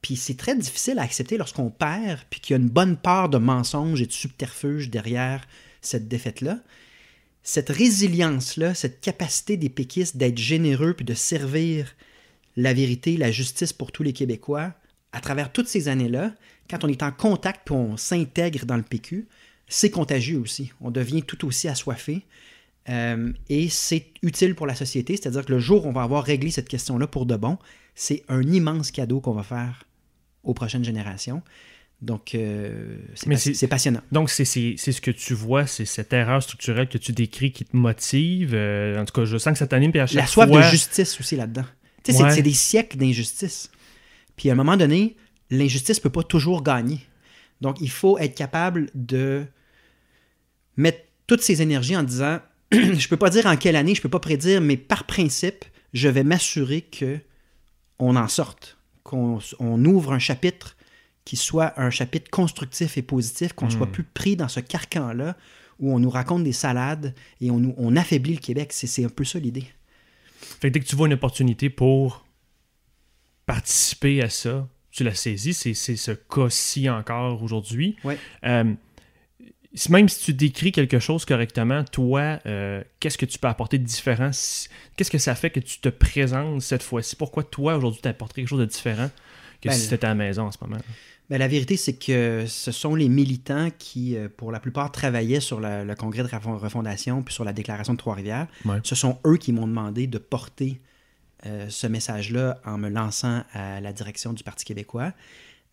Puis 0.02 0.16
c'est 0.16 0.36
très 0.36 0.54
difficile 0.54 0.98
à 0.98 1.02
accepter 1.02 1.38
lorsqu'on 1.38 1.70
perd, 1.70 2.20
puis 2.28 2.40
qu'il 2.40 2.54
y 2.54 2.58
a 2.58 2.60
une 2.60 2.68
bonne 2.68 2.98
part 2.98 3.30
de 3.30 3.38
mensonges 3.38 4.02
et 4.02 4.06
de 4.06 4.12
subterfuges 4.12 4.90
derrière 4.90 5.48
cette 5.80 6.08
défaite-là. 6.08 6.58
Cette 7.42 7.70
résilience-là, 7.70 8.74
cette 8.74 9.00
capacité 9.00 9.56
des 9.56 9.70
péquistes 9.70 10.18
d'être 10.18 10.36
généreux 10.36 10.92
puis 10.92 11.06
de 11.06 11.14
servir 11.14 11.96
la 12.56 12.74
vérité, 12.74 13.16
la 13.16 13.30
justice 13.30 13.72
pour 13.72 13.92
tous 13.92 14.02
les 14.02 14.12
Québécois, 14.12 14.74
à 15.12 15.22
travers 15.22 15.50
toutes 15.52 15.68
ces 15.68 15.88
années-là, 15.88 16.34
quand 16.68 16.84
on 16.84 16.88
est 16.88 17.02
en 17.02 17.12
contact 17.12 17.70
et 17.70 17.75
on 17.75 17.96
s'intègre 17.96 18.64
dans 18.66 18.76
le 18.76 18.82
PQ, 18.82 19.26
c'est 19.68 19.90
contagieux 19.90 20.38
aussi. 20.38 20.72
On 20.80 20.90
devient 20.90 21.22
tout 21.22 21.46
aussi 21.46 21.68
assoiffé. 21.68 22.22
Euh, 22.88 23.32
et 23.50 23.68
c'est 23.68 24.06
utile 24.22 24.54
pour 24.54 24.66
la 24.66 24.75
société, 24.75 25.16
c'est-à-dire 25.16 25.44
que 25.44 25.52
le 25.52 25.58
jour 25.58 25.84
où 25.84 25.88
on 25.90 25.92
va 25.92 26.02
avoir 26.02 26.25
réglé 26.25 26.50
cette 26.50 26.68
question-là 26.68 27.06
pour 27.06 27.26
de 27.26 27.37
bon, 27.37 27.58
c'est 27.94 28.22
un 28.28 28.42
immense 28.42 28.90
cadeau 28.90 29.20
qu'on 29.20 29.32
va 29.34 29.42
faire 29.42 29.84
aux 30.42 30.54
prochaines 30.54 30.84
générations. 30.84 31.42
Donc, 32.00 32.34
euh, 32.34 32.96
c'est 33.14 33.66
pas- 33.66 33.70
passionnant. 33.72 34.00
Donc, 34.12 34.30
c'est 34.30 34.44
c'est- 34.46 34.76
c'est 34.78 34.92
ce 34.92 35.00
que 35.00 35.10
tu 35.10 35.34
vois, 35.34 35.66
c'est 35.66 35.84
cette 35.84 36.12
erreur 36.12 36.42
structurelle 36.42 36.88
que 36.88 36.96
tu 36.96 37.12
décris 37.12 37.50
qui 37.52 37.64
te 37.64 37.76
motive. 37.76 38.52
Euh, 38.54 38.98
en 39.00 39.04
tout 39.04 39.12
cas, 39.12 39.25
je 39.26 39.37
sens 39.37 39.52
que 39.52 39.58
ça 39.58 39.66
t'anime. 39.66 39.90
Puis 39.90 40.00
à 40.00 40.06
chaque 40.06 40.14
La 40.16 40.26
soif 40.26 40.48
fois, 40.48 40.58
de 40.62 40.70
justice 40.70 41.18
aussi 41.20 41.34
là-dedans. 41.37 41.64
Tu 42.04 42.12
sais, 42.12 42.22
Ouais. 42.22 42.30
c'est 42.30 42.42
des 42.42 42.52
siècles 42.54 42.96
d'injustice. 42.96 43.70
Puis 44.37 44.48
à 44.48 44.52
un 44.52 44.56
moment 44.56 44.76
donné, 44.76 45.16
l'injustice 45.50 46.00
peut 46.00 46.11
pas 46.11 46.23
toujours 46.23 46.62
gagner. 46.62 47.00
Donc 47.61 47.81
il 47.81 47.90
faut 47.90 48.19
être 48.19 48.35
capable 48.35 48.90
de 48.95 49.45
mettre 50.76 51.00
toutes 51.26 51.43
ses 51.43 51.62
énergies 51.62 51.97
en 51.97 52.02
disant 52.02 52.38
je 52.73 53.09
peux 53.09 53.17
pas 53.17 53.31
dire 53.31 53.47
en 53.47 53.57
quelle 53.57 53.76
année, 53.76 53.95
je 53.95 54.02
peux 54.02 54.09
pas 54.09 54.21
prédire, 54.21 54.61
mais 54.61 54.76
par 54.76 55.05
principe, 55.05 55.64
je 55.93 56.09
vais 56.09 56.25
m'assurer 56.25 56.83
que 56.83 57.19
on 57.99 58.14
en 58.17 58.28
sorte, 58.28 58.78
qu'on 59.02 59.40
on 59.59 59.85
ouvre 59.85 60.12
un 60.12 60.19
chapitre 60.19 60.76
qui 61.25 61.37
soit 61.37 61.78
un 61.78 61.90
chapitre 61.90 62.31
constructif 62.31 62.97
et 62.97 63.02
positif, 63.02 63.52
qu'on 63.52 63.67
Mm. 63.67 63.71
soit 63.71 63.87
plus 63.87 64.05
pris 64.05 64.37
dans 64.37 64.49
ce 64.49 64.61
carcan-là 64.61 65.37
où 65.78 65.93
on 65.93 65.99
nous 65.99 66.11
raconte 66.11 66.43
des 66.43 66.52
salades 66.52 67.14
et 67.40 67.50
on, 67.50 67.59
nous, 67.59 67.75
on 67.76 67.97
affaiblit 67.97 68.35
le 68.35 68.40
Québec. 68.40 68.73
C'est 68.73 68.87
c'est 68.87 69.05
un 69.05 69.09
peu 69.09 69.25
ça 69.25 69.38
l'idée. 69.38 69.67
Fait 70.40 70.69
que 70.69 70.75
dès 70.75 70.81
que 70.81 70.87
tu 70.87 70.97
vois 70.97 71.07
une 71.07 71.12
opportunité 71.12 71.71
pour 71.71 72.25
participer 73.47 74.23
à 74.23 74.28
ça, 74.31 74.69
tu 74.90 75.04
la 75.04 75.14
saisis. 75.14 75.54
C'est 75.54 75.75
ce 75.75 76.12
cas-ci 76.12 76.88
encore 76.88 77.42
aujourd'hui. 77.42 77.97
Ouais. 78.04 78.18
Euh, 78.45 78.73
même 79.90 80.09
si 80.09 80.25
tu 80.25 80.35
décris 80.35 80.73
quelque 80.73 80.99
chose 80.99 81.25
correctement, 81.25 81.85
toi, 81.85 82.40
euh, 82.47 82.83
qu'est-ce 83.00 83.18
que 83.18 83.26
tu 83.26 83.38
peux 83.38 83.49
apporter 83.49 83.78
de 83.78 83.85
différent? 83.85 84.30
Qu'est-ce 84.97 85.11
que 85.11 85.18
ça 85.18 85.35
fait 85.35 85.50
que 85.50 85.61
tu 85.61 85.78
te 85.78 85.88
présentes 85.88 86.62
cette 86.62 86.83
fois-ci? 86.83 87.16
Pourquoi 87.16 87.45
toi, 87.45 87.76
aujourd'hui, 87.76 88.00
tu 88.02 88.09
apporterais 88.09 88.42
quelque 88.42 88.49
chose 88.49 88.61
de 88.61 88.64
différent 88.64 89.11
que 89.61 89.68
Ben, 89.68 89.75
si 89.75 89.92
étais 89.92 90.04
à 90.04 90.09
la 90.09 90.14
maison 90.14 90.45
en 90.45 90.52
ce 90.52 90.59
moment? 90.62 90.78
Ben, 91.28 91.37
la 91.37 91.47
vérité, 91.49 91.76
c'est 91.76 91.92
que 91.92 92.45
ce 92.49 92.73
sont 92.73 92.95
les 92.95 93.11
militants 93.11 93.68
qui, 93.78 94.16
euh, 94.16 94.28
pour 94.35 94.50
la 94.50 94.59
plupart, 94.61 94.90
travaillaient 94.90 95.40
sur 95.40 95.61
le 95.61 95.95
congrès 95.95 96.23
de 96.23 96.28
refon- 96.28 96.57
refondation 96.57 97.23
puis 97.23 97.35
sur 97.35 97.45
la 97.45 97.52
déclaration 97.52 97.92
de 97.92 97.99
Trois-Rivières. 97.99 98.47
Ouais. 98.64 98.78
Ce 98.83 98.95
sont 98.95 99.18
eux 99.26 99.37
qui 99.37 99.52
m'ont 99.52 99.66
demandé 99.68 100.07
de 100.07 100.16
porter 100.16 100.80
euh, 101.47 101.66
ce 101.68 101.87
message-là 101.87 102.61
en 102.64 102.78
me 102.78 102.88
lançant 102.88 103.42
à 103.52 103.80
la 103.80 103.92
direction 103.92 104.33
du 104.33 104.42
Parti 104.42 104.64
québécois. 104.64 105.12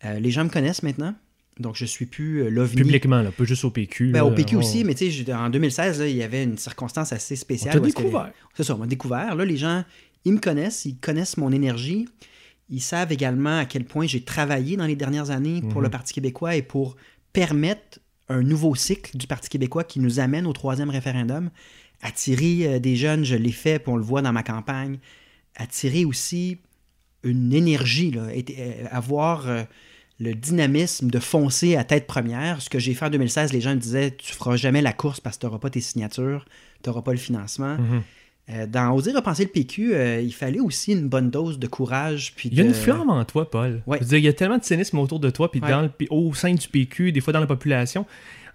Euh, 0.04 0.18
les 0.20 0.30
gens 0.30 0.44
me 0.44 0.48
connaissent 0.50 0.82
maintenant, 0.82 1.14
donc 1.58 1.74
je 1.76 1.84
suis 1.84 2.06
plus 2.06 2.42
euh, 2.44 2.48
l'ovni. 2.50 2.76
Publiquement, 2.82 3.22
là, 3.22 3.30
pas 3.32 3.44
juste 3.44 3.64
au 3.64 3.70
PQ. 3.70 4.10
Ben, 4.12 4.22
au 4.22 4.30
PQ 4.30 4.56
on- 4.56 4.58
aussi, 4.60 4.84
mais 4.84 4.94
tu 4.94 5.10
sais, 5.10 5.32
en 5.32 5.48
2016, 5.50 6.00
là, 6.00 6.06
il 6.08 6.16
y 6.16 6.22
avait 6.22 6.44
une 6.44 6.58
circonstance 6.58 7.12
assez 7.12 7.34
On 7.34 7.36
spéciale. 7.38 7.80
t'a 7.80 7.86
est-ce 7.86 7.94
que- 7.96 8.02
découvert. 8.02 8.30
c'est 8.54 8.62
ça, 8.64 8.74
on 8.74 8.78
m'a 8.78 8.86
découvert. 8.86 9.34
Là, 9.34 9.44
les 9.44 9.56
gens, 9.56 9.84
ils 10.24 10.32
me 10.34 10.38
connaissent, 10.38 10.84
ils 10.84 10.96
connaissent 10.98 11.36
mon 11.36 11.50
énergie. 11.52 12.08
Ils 12.68 12.82
savent 12.82 13.12
également 13.12 13.58
à 13.58 13.64
quel 13.64 13.84
point 13.84 14.06
j'ai 14.06 14.22
travaillé 14.22 14.76
dans 14.76 14.86
les 14.86 14.96
dernières 14.96 15.30
années 15.30 15.60
pour 15.62 15.78
Mhm. 15.78 15.82
le 15.84 15.90
Parti 15.90 16.14
québécois 16.14 16.56
et 16.56 16.62
pour 16.62 16.96
permettre 17.32 18.00
un 18.28 18.42
nouveau 18.42 18.74
cycle 18.74 19.16
du 19.16 19.26
Parti 19.28 19.48
québécois 19.48 19.84
qui 19.84 20.00
nous 20.00 20.18
amène 20.20 20.46
au 20.46 20.52
troisième 20.52 20.90
référendum. 20.90 21.50
Attirer 22.02 22.78
des 22.80 22.96
jeunes, 22.96 23.24
je 23.24 23.36
l'ai 23.36 23.52
fait, 23.52 23.78
puis 23.78 23.90
on 23.92 23.96
le 23.96 24.02
voit 24.02 24.20
dans 24.20 24.32
ma 24.32 24.42
campagne. 24.42 24.98
Attirer 25.56 26.04
aussi 26.04 26.58
une 27.22 27.52
énergie, 27.52 28.10
là, 28.10 28.28
et- 28.34 28.44
euh, 28.58 28.84
avoir 28.90 29.48
euh, 29.48 29.62
le 30.20 30.34
dynamisme 30.34 31.10
de 31.10 31.18
foncer 31.18 31.76
à 31.76 31.84
tête 31.84 32.06
première. 32.06 32.62
Ce 32.62 32.70
que 32.70 32.78
j'ai 32.78 32.94
fait 32.94 33.06
en 33.06 33.10
2016, 33.10 33.52
les 33.52 33.60
gens 33.60 33.70
me 33.74 33.80
disaient 33.80 34.12
Tu 34.12 34.32
feras 34.32 34.56
jamais 34.56 34.82
la 34.82 34.92
course 34.92 35.20
parce 35.20 35.36
que 35.36 35.40
tu 35.40 35.46
n'auras 35.46 35.58
pas 35.58 35.70
tes 35.70 35.80
signatures, 35.80 36.44
tu 36.82 36.88
n'auras 36.90 37.02
pas 37.02 37.12
le 37.12 37.18
financement. 37.18 37.76
Mhm. 37.78 38.02
Euh, 38.48 38.66
dans 38.68 38.92
Oser 38.94 39.10
repenser 39.12 39.42
le 39.44 39.50
PQ, 39.50 39.94
il 40.22 40.32
fallait 40.32 40.60
aussi 40.60 40.92
une 40.92 41.08
bonne 41.08 41.30
dose 41.30 41.58
de 41.58 41.66
courage. 41.66 42.32
Puis 42.36 42.48
Il 42.52 42.56
y 42.56 42.60
a 42.60 42.62
de- 42.62 42.68
une 42.68 42.74
flamme 42.74 43.10
en 43.10 43.24
toi, 43.24 43.50
Paul. 43.50 43.82
Ouais. 43.86 43.98
Je 43.98 44.04
veux 44.04 44.08
dire, 44.10 44.18
il 44.18 44.24
y 44.24 44.28
a 44.28 44.32
tellement 44.32 44.58
de 44.58 44.62
cynisme 44.64 44.98
autour 45.00 45.18
de 45.18 45.30
toi, 45.30 45.50
puis 45.50 45.60
Ouais. 45.60 45.68
dans 45.70 45.82
le 45.82 45.90
au 46.10 46.32
sein 46.32 46.54
du 46.54 46.68
PQ, 46.68 47.10
des 47.10 47.20
fois 47.20 47.32
dans 47.32 47.40
la 47.40 47.46
population. 47.48 48.06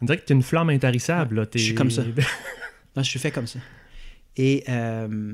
On 0.02 0.06
dirait 0.06 0.18
que 0.18 0.26
tu 0.26 0.32
as 0.32 0.36
une 0.38 0.44
flamme 0.44 0.70
intarissable. 0.70 1.36
là. 1.42 1.46
Je 1.54 1.60
suis 1.60 1.76
comme 1.76 1.92
ça. 1.92 2.04
Non, 2.96 3.04
je 3.04 3.10
suis 3.10 3.20
fait 3.20 3.32
comme 3.32 3.48
ça. 3.48 3.60
Et 4.38 4.64
euh, 4.70 5.34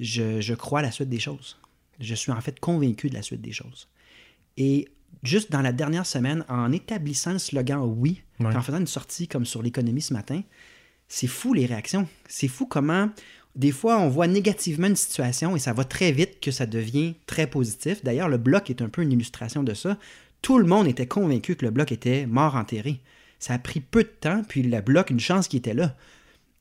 je, 0.00 0.40
je 0.40 0.54
crois 0.54 0.80
à 0.80 0.82
la 0.82 0.90
suite 0.90 1.08
des 1.08 1.20
choses. 1.20 1.58
Je 2.00 2.14
suis 2.14 2.32
en 2.32 2.40
fait 2.40 2.58
convaincu 2.58 3.08
de 3.10 3.14
la 3.14 3.22
suite 3.22 3.40
des 3.42 3.52
choses. 3.52 3.88
Et 4.56 4.88
juste 5.22 5.52
dans 5.52 5.60
la 5.60 5.72
dernière 5.72 6.06
semaine, 6.06 6.44
en 6.48 6.72
établissant 6.72 7.32
le 7.32 7.38
slogan 7.38 7.80
oui, 7.84 8.22
Ouais. 8.40 8.56
en 8.56 8.62
faisant 8.62 8.78
une 8.80 8.86
sortie 8.86 9.28
comme 9.28 9.44
sur 9.44 9.62
l'économie 9.62 10.00
ce 10.00 10.14
matin, 10.14 10.42
c'est 11.08 11.26
fou 11.26 11.52
les 11.52 11.66
réactions. 11.66 12.08
C'est 12.28 12.48
fou 12.48 12.64
comment 12.66 13.10
des 13.56 13.72
fois 13.72 13.98
on 13.98 14.08
voit 14.08 14.26
négativement 14.28 14.86
une 14.86 14.96
situation 14.96 15.54
et 15.56 15.58
ça 15.58 15.72
va 15.74 15.84
très 15.84 16.10
vite 16.12 16.40
que 16.40 16.50
ça 16.50 16.64
devient 16.66 17.14
très 17.26 17.46
positif. 17.48 18.02
D'ailleurs, 18.02 18.28
le 18.30 18.38
bloc 18.38 18.70
est 18.70 18.80
un 18.80 18.88
peu 18.88 19.02
une 19.02 19.12
illustration 19.12 19.62
de 19.62 19.74
ça. 19.74 19.98
Tout 20.40 20.58
le 20.58 20.64
monde 20.64 20.86
était 20.86 21.06
convaincu 21.06 21.54
que 21.56 21.66
le 21.66 21.70
bloc 21.70 21.92
était 21.92 22.26
mort 22.26 22.54
enterré. 22.56 23.00
Ça 23.38 23.52
a 23.54 23.58
pris 23.58 23.80
peu 23.80 24.04
de 24.04 24.08
temps, 24.08 24.42
puis 24.48 24.62
le 24.62 24.80
bloc, 24.80 25.10
une 25.10 25.20
chance 25.20 25.48
qu'il 25.48 25.58
était 25.58 25.74
là. 25.74 25.94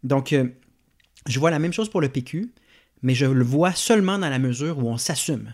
Donc, 0.04 0.34
euh, 0.34 0.50
je 1.28 1.40
vois 1.40 1.52
la 1.52 1.60
même 1.60 1.72
chose 1.74 1.90
pour 1.90 2.02
le 2.02 2.10
PQ, 2.10 2.52
mais 3.02 3.16
je 3.16 3.26
le 3.26 3.44
vois 3.44 3.74
seulement 3.74 4.18
dans 4.18 4.30
la 4.30 4.40
mesure 4.40 4.80
où 4.80 4.90
on 4.90 4.98
s'assume, 4.98 5.54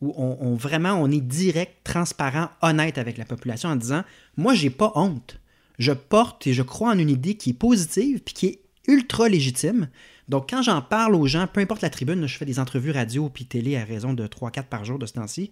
où 0.00 0.14
on, 0.16 0.54
vraiment 0.54 0.94
on 0.94 1.10
est 1.10 1.20
direct, 1.20 1.72
transparent, 1.84 2.48
honnête 2.62 2.98
avec 2.98 3.18
la 3.18 3.24
population 3.24 3.68
en 3.68 3.76
disant 3.76 4.02
moi 4.36 4.54
j'ai 4.54 4.70
pas 4.70 4.92
honte, 4.94 5.40
je 5.78 5.92
porte 5.92 6.46
et 6.46 6.52
je 6.52 6.62
crois 6.62 6.90
en 6.90 6.98
une 6.98 7.10
idée 7.10 7.34
qui 7.34 7.50
est 7.50 7.54
positive 7.54 8.20
puis 8.24 8.34
qui 8.34 8.46
est 8.46 8.60
ultra 8.88 9.28
légitime. 9.28 9.88
Donc 10.28 10.50
quand 10.50 10.62
j'en 10.62 10.80
parle 10.80 11.14
aux 11.14 11.26
gens, 11.26 11.46
peu 11.46 11.60
importe 11.60 11.82
la 11.82 11.90
tribune, 11.90 12.26
je 12.26 12.36
fais 12.36 12.44
des 12.44 12.58
entrevues 12.58 12.92
radio 12.92 13.28
puis 13.28 13.46
télé 13.46 13.76
à 13.76 13.84
raison 13.84 14.14
de 14.14 14.26
3-4 14.26 14.64
par 14.64 14.84
jour 14.84 14.98
de 14.98 15.06
ce 15.06 15.14
temps-ci, 15.14 15.50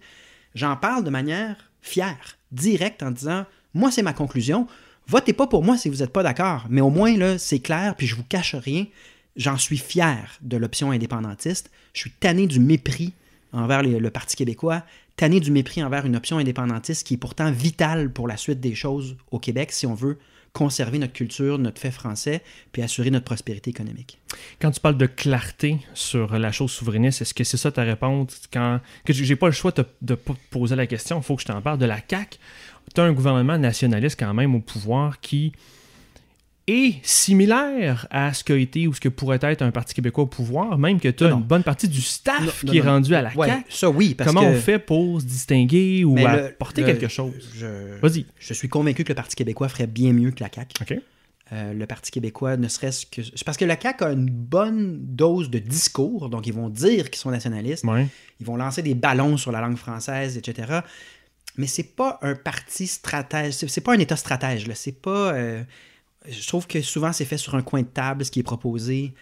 j'en 0.55 0.75
parle 0.75 1.03
de 1.03 1.09
manière 1.09 1.71
fière, 1.81 2.37
directe 2.51 3.03
en 3.03 3.11
disant 3.11 3.45
moi 3.73 3.91
c'est 3.91 4.03
ma 4.03 4.13
conclusion. 4.13 4.67
Votez 5.07 5.33
pas 5.33 5.47
pour 5.47 5.63
moi 5.63 5.77
si 5.77 5.89
vous 5.89 5.97
n'êtes 5.97 6.13
pas 6.13 6.23
d'accord, 6.23 6.65
mais 6.69 6.81
au 6.81 6.89
moins 6.89 7.15
là 7.17 7.37
c'est 7.37 7.59
clair 7.59 7.95
puis 7.95 8.07
je 8.07 8.15
vous 8.15 8.23
cache 8.23 8.55
rien. 8.55 8.85
J'en 9.35 9.57
suis 9.57 9.77
fier 9.77 10.37
de 10.41 10.57
l'option 10.57 10.91
indépendantiste. 10.91 11.71
Je 11.93 12.01
suis 12.01 12.11
tanné 12.11 12.47
du 12.47 12.59
mépris 12.59 13.13
envers 13.53 13.83
le 13.83 14.09
Parti 14.09 14.35
québécois, 14.35 14.83
tanné 15.15 15.39
du 15.39 15.51
mépris 15.51 15.83
envers 15.83 16.05
une 16.05 16.15
option 16.15 16.37
indépendantiste 16.37 17.05
qui 17.05 17.15
est 17.15 17.17
pourtant 17.17 17.51
vitale 17.51 18.11
pour 18.11 18.27
la 18.27 18.37
suite 18.37 18.59
des 18.59 18.75
choses 18.75 19.17
au 19.31 19.39
Québec 19.39 19.71
si 19.71 19.85
on 19.85 19.93
veut 19.93 20.17
conserver 20.53 20.97
notre 20.97 21.13
culture, 21.13 21.59
notre 21.59 21.79
fait 21.79 21.91
français, 21.91 22.41
puis 22.71 22.81
assurer 22.81 23.11
notre 23.11 23.25
prospérité 23.25 23.69
économique. 23.69 24.19
Quand 24.59 24.71
tu 24.71 24.79
parles 24.79 24.97
de 24.97 25.05
clarté 25.05 25.77
sur 25.93 26.37
la 26.37 26.51
chose 26.51 26.71
souverainiste, 26.71 27.21
est-ce 27.21 27.33
que 27.33 27.43
c'est 27.43 27.57
ça 27.57 27.71
ta 27.71 27.83
réponse? 27.83 28.41
Quand 28.51 28.79
que 29.05 29.13
j'ai 29.13 29.35
pas 29.35 29.47
le 29.47 29.53
choix 29.53 29.71
de, 29.71 29.85
de 30.01 30.15
poser 30.49 30.75
la 30.75 30.87
question, 30.87 31.19
il 31.19 31.23
faut 31.23 31.35
que 31.35 31.41
je 31.41 31.47
t'en 31.47 31.61
parle 31.61 31.77
de 31.77 31.85
la 31.85 32.01
CAC. 32.01 32.39
Tu 32.93 33.01
as 33.01 33.03
un 33.03 33.13
gouvernement 33.13 33.57
nationaliste 33.57 34.19
quand 34.19 34.33
même 34.33 34.55
au 34.55 34.59
pouvoir 34.59 35.19
qui 35.19 35.51
est 36.69 36.99
similaire 37.03 38.07
à 38.11 38.33
ce 38.33 38.43
qu'a 38.43 38.55
été 38.55 38.87
ou 38.87 38.93
ce 38.93 38.99
que 38.99 39.09
pourrait 39.09 39.39
être 39.41 39.61
un 39.61 39.71
Parti 39.71 39.93
québécois 39.93 40.23
au 40.25 40.27
pouvoir, 40.27 40.77
même 40.77 40.99
que 40.99 41.07
tu 41.09 41.23
as 41.25 41.29
Non, 41.29 41.37
une 41.37 41.43
bonne 41.43 41.63
partie 41.63 41.87
du 41.87 42.01
staff 42.01 42.39
Non, 42.39 42.45
non, 42.65 42.71
qui 42.71 42.77
est 42.77 42.81
rendu 42.81 43.15
à 43.15 43.21
la 43.21 43.33
Ouais, 43.35 43.47
CAC. 43.47 43.65
ça 43.69 43.89
oui, 43.89 44.13
parce 44.15 44.29
Comment 44.29 44.41
que... 44.41 44.47
on 44.47 44.55
fait 44.59 44.79
pour 44.79 45.19
se 45.21 45.25
distinguer 45.25 46.03
ou 46.05 46.13
Mais 46.13 46.25
à 46.25 46.35
le- 46.35 46.51
porter 46.53 46.81
le- 46.81 46.87
quelque 46.87 47.07
chose? 47.07 47.33
Je, 47.55 47.99
Vas-y. 48.01 48.25
je 48.39 48.53
suis 48.53 48.69
convaincu 48.69 49.03
que 49.03 49.09
le 49.09 49.15
Parti 49.15 49.35
québécois 49.35 49.69
ferait 49.69 49.87
bien 49.87 50.13
mieux 50.13 50.31
que 50.31 50.43
la 50.43 50.49
CAQ. 50.53 50.73
OK. 50.81 51.01
Euh, 51.51 51.73
le 51.73 51.85
Parti 51.87 52.11
québécois, 52.11 52.57
ne 52.57 52.67
serait-ce 52.67 53.05
que... 53.07 53.23
C'est 53.23 53.43
parce 53.43 53.57
que 53.57 53.65
la 53.65 53.79
CAQ 53.79 54.03
a 54.03 54.11
une 54.11 54.29
bonne 54.29 54.99
dose 55.01 55.49
de 55.49 55.57
discours, 55.59 56.29
donc 56.29 56.45
ils 56.45 56.53
vont 56.53 56.69
dire 56.69 57.09
qu'ils 57.09 57.19
sont 57.19 57.31
nationalistes, 57.31 57.83
Ouais. 57.85 58.07
ils 58.39 58.45
vont 58.45 58.55
lancer 58.55 58.83
des 58.83 58.93
ballons 58.93 59.35
sur 59.37 59.51
la 59.51 59.59
langue 59.61 59.77
française, 59.77 60.37
etc. 60.37 60.81
Mais 61.57 61.65
c'est 61.65 61.95
pas 61.95 62.19
un 62.21 62.35
parti 62.35 62.85
stratège, 62.85 63.53
c'est 63.53 63.67
c'est 63.67 63.81
pas 63.81 63.93
un 63.95 63.99
État 63.99 64.15
stratège, 64.15 64.67
là. 64.67 64.75
C'est 64.75 65.01
pas... 65.01 65.33
euh, 65.33 65.63
je 66.27 66.47
trouve 66.47 66.67
que 66.67 66.81
souvent 66.81 67.13
c'est 67.13 67.25
fait 67.25 67.37
sur 67.37 67.55
un 67.55 67.61
coin 67.61 67.81
de 67.81 67.87
table, 67.87 68.25
ce 68.25 68.31
qui 68.31 68.39
est 68.39 68.43
proposé. 68.43 69.13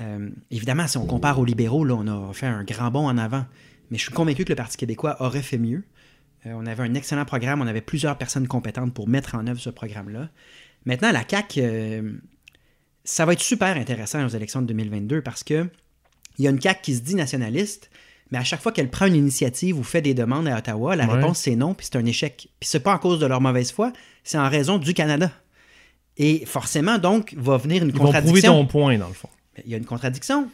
Euh, 0.00 0.28
évidemment, 0.50 0.86
si 0.86 0.98
on 0.98 1.06
compare 1.06 1.38
aux 1.38 1.44
libéraux, 1.44 1.84
là, 1.84 1.94
on 1.94 2.06
a 2.06 2.32
fait 2.32 2.46
un 2.46 2.64
grand 2.64 2.90
bond 2.90 3.06
en 3.06 3.16
avant. 3.18 3.46
Mais 3.90 3.98
je 3.98 4.02
suis 4.02 4.12
convaincu 4.12 4.44
que 4.44 4.50
le 4.50 4.56
Parti 4.56 4.76
québécois 4.76 5.16
aurait 5.20 5.42
fait 5.42 5.58
mieux. 5.58 5.84
Euh, 6.44 6.52
on 6.54 6.66
avait 6.66 6.82
un 6.82 6.94
excellent 6.94 7.24
programme, 7.24 7.60
on 7.62 7.66
avait 7.66 7.80
plusieurs 7.80 8.18
personnes 8.18 8.46
compétentes 8.48 8.92
pour 8.92 9.08
mettre 9.08 9.34
en 9.36 9.46
œuvre 9.46 9.60
ce 9.60 9.70
programme-là. 9.70 10.28
Maintenant, 10.84 11.12
la 11.12 11.22
CAQ, 11.28 11.60
euh, 11.62 12.12
ça 13.04 13.24
va 13.24 13.32
être 13.32 13.40
super 13.40 13.76
intéressant 13.76 14.24
aux 14.24 14.28
élections 14.28 14.60
de 14.62 14.66
2022 14.66 15.22
parce 15.22 15.42
que 15.44 15.68
il 16.38 16.44
y 16.44 16.48
a 16.48 16.50
une 16.50 16.60
CAQ 16.60 16.80
qui 16.82 16.94
se 16.94 17.00
dit 17.00 17.14
nationaliste, 17.14 17.90
mais 18.30 18.38
à 18.38 18.44
chaque 18.44 18.60
fois 18.60 18.72
qu'elle 18.72 18.90
prend 18.90 19.06
une 19.06 19.14
initiative 19.14 19.78
ou 19.78 19.82
fait 19.82 20.02
des 20.02 20.12
demandes 20.14 20.48
à 20.48 20.58
Ottawa, 20.58 20.94
la 20.96 21.06
Ouais. 21.06 21.14
réponse 21.14 21.38
c'est 21.38 21.56
non, 21.56 21.72
puis 21.74 21.86
c'est 21.90 21.96
un 21.96 22.04
échec. 22.04 22.48
Puis 22.60 22.68
c'est 22.68 22.80
pas 22.80 22.92
en 22.92 22.98
cause 22.98 23.18
de 23.20 23.26
leur 23.26 23.40
mauvaise 23.40 23.72
foi, 23.72 23.92
c'est 24.24 24.36
en 24.38 24.48
raison 24.48 24.78
du 24.78 24.92
Canada. 24.94 25.30
Et 26.18 26.46
forcément, 26.46 26.98
donc, 26.98 27.34
va 27.36 27.56
venir 27.58 27.82
une 27.82 27.88
Ils 27.90 27.92
vont 27.94 28.04
prouver 28.04 28.12
contradiction. 28.20 28.52
ton 28.54 28.66
point, 28.66 28.98
dans 28.98 29.08
le 29.08 29.14
fond. 29.14 29.28
Il 29.64 29.70
y 29.70 29.74
a 29.74 29.78
une 29.78 29.84
contradiction. 29.84 30.48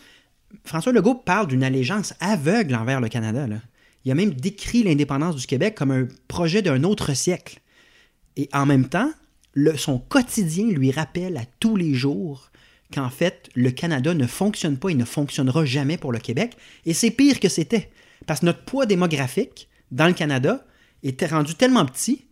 François 0.64 0.92
Legault 0.92 1.14
parle 1.14 1.47
d'une 1.47 1.62
allégeance 1.64 2.14
aveugle 2.21 2.75
envers 2.75 3.00
le 3.00 3.09
Canada. 3.09 3.47
là. 3.47 3.57
Il 4.04 4.11
a 4.11 4.14
même 4.14 4.33
décrit 4.35 4.83
l'indépendance 4.83 5.37
du 5.37 5.47
Québec 5.47 5.75
comme 5.76 5.92
un 5.92 6.09
projet 6.28 6.61
d'un 6.62 6.83
autre 6.83 7.14
siècle. 7.14 7.61
Et 8.37 8.49
en 8.52 8.66
même 8.66 8.88
temps, 8.88 9.11
le- 9.54 9.76
son 9.76 9.99
quotidien 9.99 10.66
lui 10.66 10.90
rappelle 10.90 11.37
à 11.37 11.45
tous 11.61 11.76
les 11.76 11.95
jours 11.95 12.50
qu'en 12.92 13.11
fait, 13.11 13.49
le 13.54 13.71
Canada 13.71 14.12
ne 14.14 14.26
fonctionne 14.26 14.76
pas 14.76 14.88
et 14.90 14.95
ne 14.95 15.04
fonctionnera 15.04 15.64
jamais 15.64 15.97
pour 15.97 16.12
le 16.12 16.19
Québec. 16.19 16.57
Et 16.85 16.92
c'est 16.95 17.11
pire 17.12 17.38
que 17.40 17.49
c'était. 17.49 17.90
Parce 18.26 18.40
que 18.40 18.47
notre 18.47 18.64
poids 18.64 18.87
démographique 18.87 19.69
dans 19.92 20.07
le 20.07 20.12
Canada 20.12 20.66
était 21.02 21.26
rendu 21.26 21.54
tellement 21.54 21.87
petit 21.87 22.25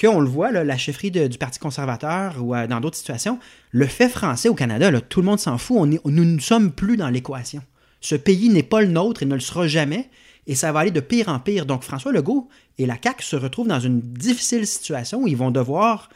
qu'on 0.00 0.20
le 0.20 0.28
voit, 0.28 0.50
la 0.50 0.76
chefferie 0.78 1.10
du 1.10 1.38
Parti 1.38 1.58
conservateur 1.58 2.42
ou 2.42 2.54
euh, 2.54 2.66
dans 2.66 2.80
d'autres 2.80 2.96
situations, 2.96 3.38
le 3.70 3.86
fait 3.86 4.08
français 4.08 4.48
au 4.48 4.54
Canada, 4.54 4.90
tout 5.00 5.20
le 5.20 5.26
monde 5.26 5.38
s'en 5.38 5.58
fout, 5.58 5.76
on 5.78 5.90
est- 5.90 6.00
nous 6.06 6.24
ne 6.24 6.38
sommes 6.40 6.72
plus 6.72 6.96
dans 6.96 7.10
l'équation. 7.10 7.62
Ce 8.00 8.14
pays 8.14 8.48
n'est 8.48 8.62
pas 8.62 8.80
le 8.80 8.86
nôtre 8.88 9.22
et 9.22 9.26
ne 9.26 9.34
le 9.34 9.40
sera 9.40 9.66
jamais, 9.66 10.08
et 10.46 10.54
ça 10.54 10.72
va 10.72 10.80
aller 10.80 10.90
de 10.90 11.00
pire 11.00 11.28
en 11.28 11.38
pire. 11.38 11.66
Donc 11.66 11.82
François 11.82 12.12
Legault 12.12 12.48
et 12.78 12.86
la 12.86 12.96
CAQ 13.02 13.22
se 13.22 13.36
retrouvent 13.36 13.68
dans 13.68 13.80
une 13.80 14.00
difficile 14.00 14.66
situation 14.66 15.22
où 15.22 15.28
ils 15.28 15.36
vont 15.36 15.50
devoir 15.50 16.08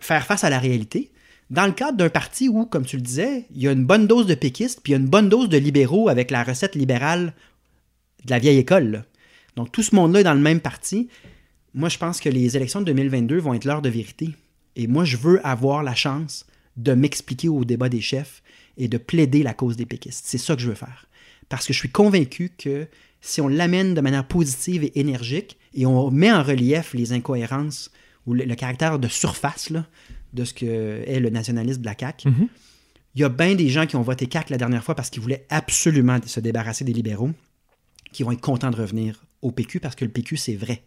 faire 0.00 0.24
face 0.26 0.44
à 0.44 0.50
la 0.50 0.58
réalité. 0.58 1.12
Dans 1.50 1.66
le 1.66 1.72
cadre 1.72 1.96
d'un 1.96 2.08
parti 2.08 2.48
où, 2.48 2.64
comme 2.66 2.84
tu 2.86 2.96
le 2.96 3.02
disais, 3.02 3.46
il 3.54 3.62
y 3.62 3.68
a 3.68 3.72
une 3.72 3.84
bonne 3.84 4.06
dose 4.06 4.26
de 4.26 4.34
péquistes, 4.34 4.80
puis 4.82 4.92
y 4.92 4.96
a 4.96 4.98
une 4.98 5.06
bonne 5.06 5.28
dose 5.28 5.48
de 5.48 5.58
libéraux 5.58 6.08
avec 6.08 6.30
la 6.30 6.42
recette 6.42 6.74
libérale 6.74 7.34
de 8.24 8.30
la 8.30 8.38
vieille 8.38 8.58
école. 8.58 9.04
Donc 9.54 9.70
tout 9.70 9.82
ce 9.82 9.94
monde-là 9.94 10.20
est 10.20 10.24
dans 10.24 10.34
le 10.34 10.40
même 10.40 10.60
parti. 10.60 11.08
Moi, 11.76 11.88
je 11.88 11.98
pense 11.98 12.20
que 12.20 12.28
les 12.28 12.56
élections 12.56 12.80
de 12.80 12.86
2022 12.86 13.38
vont 13.38 13.54
être 13.54 13.64
l'heure 13.66 13.82
de 13.82 13.88
vérité. 13.90 14.30
Et 14.74 14.86
moi, 14.86 15.04
je 15.04 15.16
veux 15.16 15.46
avoir 15.46 15.82
la 15.82 15.94
chance 15.94 16.46
de 16.76 16.92
m'expliquer 16.94 17.48
au 17.48 17.64
débat 17.64 17.88
des 17.88 18.00
chefs 18.00 18.42
et 18.78 18.88
de 18.88 18.98
plaider 18.98 19.42
la 19.42 19.54
cause 19.54 19.76
des 19.76 19.86
péquistes. 19.86 20.24
C'est 20.26 20.38
ça 20.38 20.56
que 20.56 20.62
je 20.62 20.68
veux 20.68 20.74
faire. 20.74 21.06
Parce 21.48 21.66
que 21.66 21.72
je 21.72 21.78
suis 21.78 21.90
convaincu 21.90 22.50
que 22.56 22.88
si 23.20 23.40
on 23.40 23.48
l'amène 23.48 23.94
de 23.94 24.00
manière 24.00 24.26
positive 24.26 24.84
et 24.84 24.98
énergique 24.98 25.58
et 25.74 25.86
on 25.86 26.10
met 26.10 26.32
en 26.32 26.42
relief 26.42 26.92
les 26.94 27.12
incohérences 27.12 27.90
ou 28.26 28.34
le, 28.34 28.44
le 28.44 28.54
caractère 28.54 28.98
de 28.98 29.08
surface 29.08 29.70
là, 29.70 29.86
de 30.32 30.44
ce 30.44 30.52
que 30.54 31.02
est 31.06 31.20
le 31.20 31.30
nationalisme 31.30 31.80
de 31.82 31.86
la 31.86 31.94
CAQ, 31.98 32.28
Mhm. 32.28 32.48
il 33.14 33.20
y 33.20 33.24
a 33.24 33.28
bien 33.28 33.54
des 33.54 33.68
gens 33.68 33.86
qui 33.86 33.96
ont 33.96 34.02
voté 34.02 34.28
CAQ 34.30 34.50
la 34.50 34.58
dernière 34.58 34.82
fois 34.84 34.94
parce 34.94 35.08
qu'ils 35.10 35.22
voulaient 35.22 35.46
absolument 35.50 36.18
se 36.24 36.40
débarrasser 36.40 36.84
des 36.84 36.92
libéraux, 36.92 37.30
qui 38.12 38.22
vont 38.22 38.32
être 38.32 38.40
contents 38.40 38.70
de 38.70 38.76
revenir 38.76 39.24
au 39.42 39.50
PQ 39.52 39.80
parce 39.80 39.94
que 39.94 40.04
le 40.04 40.10
PQ, 40.10 40.36
c'est 40.36 40.56
vrai. 40.56 40.82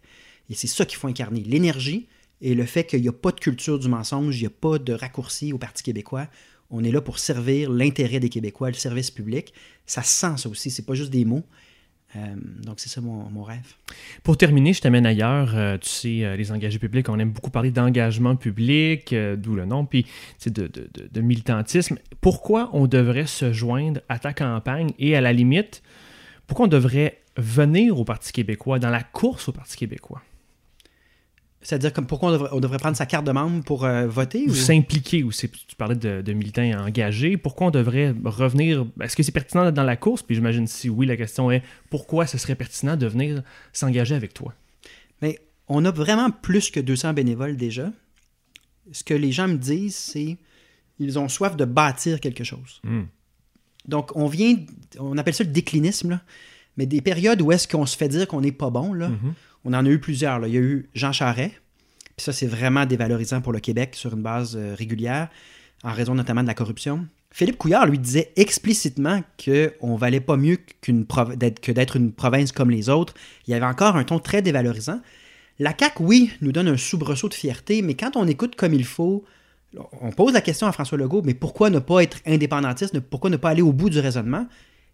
Et 0.50 0.54
c'est 0.54 0.66
ça 0.66 0.84
qu'il 0.84 0.98
faut 0.98 1.08
incarner. 1.08 1.40
L'énergie 1.40 2.08
et 2.42 2.54
le 2.54 2.64
fait 2.66 2.84
qu'il 2.84 3.00
n'y 3.00 3.08
a 3.08 3.12
pas 3.12 3.30
de 3.32 3.40
culture 3.40 3.78
du 3.78 3.88
mensonge, 3.88 4.36
il 4.36 4.40
n'y 4.40 4.46
a 4.46 4.50
pas 4.50 4.78
de 4.78 4.92
raccourci 4.92 5.52
au 5.52 5.58
Parti 5.58 5.82
québécois. 5.82 6.26
On 6.70 6.84
est 6.84 6.92
là 6.92 7.00
pour 7.00 7.18
servir 7.18 7.70
l'intérêt 7.70 8.20
des 8.20 8.28
Québécois, 8.28 8.68
le 8.68 8.74
service 8.74 9.10
public. 9.10 9.52
Ça 9.86 10.02
se 10.02 10.12
sent, 10.12 10.36
ça 10.36 10.48
aussi. 10.48 10.70
C'est 10.70 10.84
pas 10.86 10.94
juste 10.94 11.10
des 11.10 11.24
mots. 11.24 11.44
Euh, 12.16 12.34
donc, 12.64 12.80
c'est 12.80 12.88
ça 12.88 13.00
mon, 13.00 13.42
rêve. 13.42 13.74
Pour 14.22 14.36
terminer, 14.36 14.72
je 14.72 14.80
t'amène 14.80 15.06
ailleurs. 15.06 15.56
Euh, 15.56 15.78
tu 15.78 15.88
sais, 15.88 16.24
euh, 16.24 16.36
les 16.36 16.50
engagés 16.52 16.78
publics, 16.78 17.08
on 17.08 17.18
aime 17.18 17.30
beaucoup 17.32 17.50
parler 17.50 17.70
d'engagement 17.70 18.36
public, 18.36 19.14
d'où 19.36 19.54
le 19.54 19.64
nom, 19.64 19.84
puis 19.84 20.06
de- 20.46 20.70
de 21.10 21.20
militantisme. 21.20 21.98
Pourquoi 22.20 22.70
on 22.72 22.86
devrait 22.86 23.26
se 23.26 23.52
joindre 23.52 24.00
à 24.08 24.18
ta 24.18 24.32
campagne 24.32 24.90
et 24.98 25.14
à 25.16 25.20
la 25.20 25.32
limite, 25.32 25.82
pourquoi 26.46 26.66
on 26.66 26.68
devrait 26.68 27.20
venir 27.36 27.98
au 27.98 28.04
Parti 28.04 28.32
québécois, 28.32 28.78
dans 28.78 28.90
la 28.90 29.02
course 29.02 29.48
au 29.48 29.52
Parti 29.52 29.76
québécois? 29.76 30.22
C'est-à-dire 31.62 31.92
comme 31.92 32.06
pourquoi 32.06 32.30
on 32.30 32.32
devrait, 32.32 32.48
on 32.52 32.60
devrait 32.60 32.78
prendre 32.78 32.96
sa 32.96 33.04
carte 33.04 33.26
de 33.26 33.32
membre 33.32 33.62
pour 33.64 33.84
euh, 33.84 34.06
voter? 34.06 34.44
Ou 34.46 34.50
ou- 34.50 34.54
s'impliquer, 34.54 35.22
ou 35.22 35.30
c'est- 35.30 35.50
tu 35.50 35.76
parlais 35.76 35.94
de, 35.94 36.22
de 36.22 36.32
militants 36.32 36.62
engagés, 36.62 37.36
pourquoi 37.36 37.66
on 37.66 37.70
devrait 37.70 38.14
revenir, 38.24 38.86
est-ce 39.02 39.14
que 39.14 39.22
c'est 39.22 39.30
pertinent 39.32 39.64
d'être 39.64 39.74
dans 39.74 39.82
la 39.84 39.96
course? 39.96 40.22
Puis 40.22 40.34
j'imagine 40.36 40.66
si 40.66 40.88
oui, 40.88 41.04
la 41.06 41.16
question 41.18 41.50
est 41.50 41.62
pourquoi 41.90 42.26
ce 42.26 42.38
serait 42.38 42.54
pertinent 42.54 42.96
de 42.96 43.06
venir 43.06 43.42
s'engager 43.74 44.14
avec 44.14 44.32
toi? 44.32 44.54
Mais 45.20 45.38
on 45.68 45.84
a 45.84 45.90
vraiment 45.90 46.30
plus 46.30 46.70
que 46.70 46.80
200 46.80 47.12
bénévoles 47.12 47.56
déjà. 47.58 47.92
Ce 48.92 49.04
que 49.04 49.14
les 49.14 49.30
gens 49.30 49.46
me 49.46 49.56
disent, 49.58 49.94
c'est 49.96 50.38
ils 50.98 51.18
ont 51.18 51.28
soif 51.28 51.56
de 51.56 51.64
bâtir 51.66 52.20
quelque 52.20 52.42
chose. 52.44 52.80
Hmm. 52.84 53.02
Donc, 53.86 54.14
on 54.16 54.26
vient, 54.26 54.56
on 54.98 55.16
appelle 55.18 55.34
ça 55.34 55.44
le 55.44 55.50
déclinisme, 55.50 56.10
là. 56.10 56.20
mais 56.76 56.86
des 56.86 57.00
périodes 57.02 57.40
où 57.42 57.52
est-ce 57.52 57.68
qu'on 57.68 57.84
se 57.86 57.96
fait 57.96 58.08
dire 58.08 58.26
qu'on 58.28 58.40
n'est 58.40 58.52
pas 58.52 58.70
bon, 58.70 58.92
là, 58.94 59.08
Mhm. 59.10 59.34
On 59.64 59.72
en 59.74 59.84
a 59.84 59.88
eu 59.88 59.98
plusieurs. 59.98 60.46
Il 60.46 60.54
y 60.54 60.58
a 60.58 60.60
eu 60.60 60.88
Jean 60.94 61.12
Charest, 61.12 61.54
puis 62.16 62.24
ça, 62.24 62.32
c'est 62.32 62.46
vraiment 62.46 62.86
dévalorisant 62.86 63.40
pour 63.40 63.52
le 63.52 63.60
Québec 63.60 63.94
sur 63.94 64.14
une 64.14 64.22
base 64.22 64.56
euh, 64.56 64.74
régulière, 64.74 65.28
en 65.82 65.92
raison 65.92 66.14
notamment 66.14 66.42
de 66.42 66.46
la 66.46 66.54
corruption. 66.54 67.06
Philippe 67.32 67.58
Couillard, 67.58 67.86
lui, 67.86 67.98
disait 67.98 68.32
explicitement 68.36 69.22
qu'on 69.42 69.96
valait 69.96 70.20
pas 70.20 70.36
mieux 70.36 70.58
que 70.82 71.72
d'être 71.72 71.96
une 71.96 72.12
province 72.12 72.52
comme 72.52 72.70
les 72.70 72.88
autres. 72.88 73.14
Il 73.46 73.52
y 73.52 73.54
avait 73.54 73.66
encore 73.66 73.96
un 73.96 74.04
ton 74.04 74.18
très 74.18 74.42
dévalorisant. 74.42 75.00
La 75.58 75.74
CAQ, 75.78 76.02
oui, 76.02 76.30
nous 76.40 76.52
donne 76.52 76.68
un 76.68 76.76
soubresaut 76.76 77.28
de 77.28 77.34
fierté, 77.34 77.82
mais 77.82 77.94
quand 77.94 78.16
on 78.16 78.26
écoute 78.26 78.56
comme 78.56 78.74
il 78.74 78.84
faut, 78.84 79.24
on 80.00 80.10
pose 80.10 80.32
la 80.32 80.40
question 80.40 80.66
à 80.66 80.72
François 80.72 80.98
Legault, 80.98 81.22
mais 81.24 81.34
pourquoi 81.34 81.70
ne 81.70 81.78
pas 81.78 82.02
être 82.02 82.18
indépendantiste, 82.26 82.98
pourquoi 82.98 83.30
ne 83.30 83.36
pas 83.36 83.50
aller 83.50 83.62
au 83.62 83.72
bout 83.72 83.90
du 83.90 84.00
raisonnement? 84.00 84.46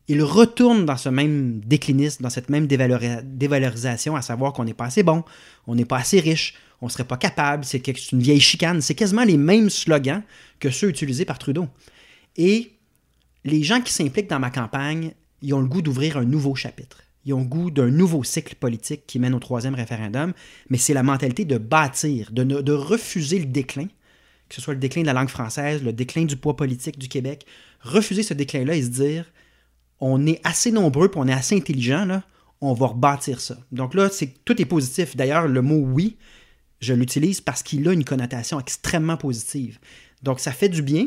Il 0.08 0.22
retourne 0.22 0.86
dans 0.86 0.96
ce 0.96 1.08
même 1.08 1.60
déclinisme, 1.60 2.22
dans 2.22 2.30
cette 2.30 2.48
même 2.48 2.66
dévalori- 2.66 3.22
dévalorisation, 3.24 4.14
à 4.14 4.22
savoir 4.22 4.52
qu'on 4.52 4.64
n'est 4.64 4.74
pas 4.74 4.86
assez 4.86 5.02
bon, 5.02 5.24
on 5.66 5.74
n'est 5.74 5.84
pas 5.84 5.98
assez 5.98 6.20
riche, 6.20 6.54
on 6.80 6.86
ne 6.86 6.90
serait 6.90 7.04
pas 7.04 7.16
capable, 7.16 7.64
c'est 7.64 8.12
une 8.12 8.20
vieille 8.20 8.40
chicane. 8.40 8.80
C'est 8.80 8.94
quasiment 8.94 9.24
les 9.24 9.36
mêmes 9.36 9.70
slogans 9.70 10.22
que 10.60 10.70
ceux 10.70 10.88
utilisés 10.90 11.24
par 11.24 11.38
Trudeau. 11.38 11.66
Et 12.36 12.72
les 13.44 13.62
gens 13.62 13.80
qui 13.80 13.92
s'impliquent 13.92 14.30
dans 14.30 14.38
ma 14.38 14.50
campagne, 14.50 15.12
ils 15.42 15.54
ont 15.54 15.60
le 15.60 15.68
goût 15.68 15.82
d'ouvrir 15.82 16.18
un 16.18 16.24
nouveau 16.24 16.54
chapitre. 16.54 17.02
Ils 17.24 17.34
ont 17.34 17.40
le 17.40 17.46
goût 17.46 17.70
d'un 17.72 17.90
nouveau 17.90 18.22
cycle 18.22 18.54
politique 18.54 19.06
qui 19.06 19.18
mène 19.18 19.34
au 19.34 19.40
troisième 19.40 19.74
référendum, 19.74 20.32
mais 20.70 20.78
c'est 20.78 20.94
la 20.94 21.02
mentalité 21.02 21.44
de 21.44 21.58
bâtir, 21.58 22.30
de 22.30 22.72
refuser 22.72 23.40
le 23.40 23.46
déclin, 23.46 23.86
que 24.48 24.54
ce 24.54 24.60
soit 24.60 24.74
le 24.74 24.80
déclin 24.80 25.00
de 25.00 25.06
la 25.06 25.12
langue 25.12 25.28
française, 25.28 25.82
le 25.82 25.92
déclin 25.92 26.24
du 26.24 26.36
poids 26.36 26.54
politique 26.54 26.98
du 26.98 27.08
Québec, 27.08 27.44
refuser 27.80 28.22
ce 28.22 28.34
déclin-là 28.34 28.76
et 28.76 28.82
se 28.82 28.90
dire 28.90 29.24
on 30.00 30.26
est 30.26 30.40
assez 30.44 30.70
nombreux 30.70 31.10
on 31.16 31.28
est 31.28 31.32
assez 31.32 31.56
intelligent, 31.56 32.22
on 32.60 32.72
va 32.72 32.86
rebâtir 32.88 33.40
ça. 33.40 33.56
Donc 33.72 33.94
là, 33.94 34.08
c'est, 34.10 34.44
tout 34.44 34.60
est 34.60 34.66
positif. 34.66 35.16
D'ailleurs, 35.16 35.46
le 35.46 35.62
mot 35.62 35.76
oui, 35.76 36.16
je 36.80 36.94
l'utilise 36.94 37.40
parce 37.40 37.62
qu'il 37.62 37.86
a 37.88 37.92
une 37.92 38.04
connotation 38.04 38.60
extrêmement 38.60 39.16
positive. 39.16 39.78
Donc 40.22 40.40
ça 40.40 40.52
fait 40.52 40.68
du 40.68 40.82
bien 40.82 41.06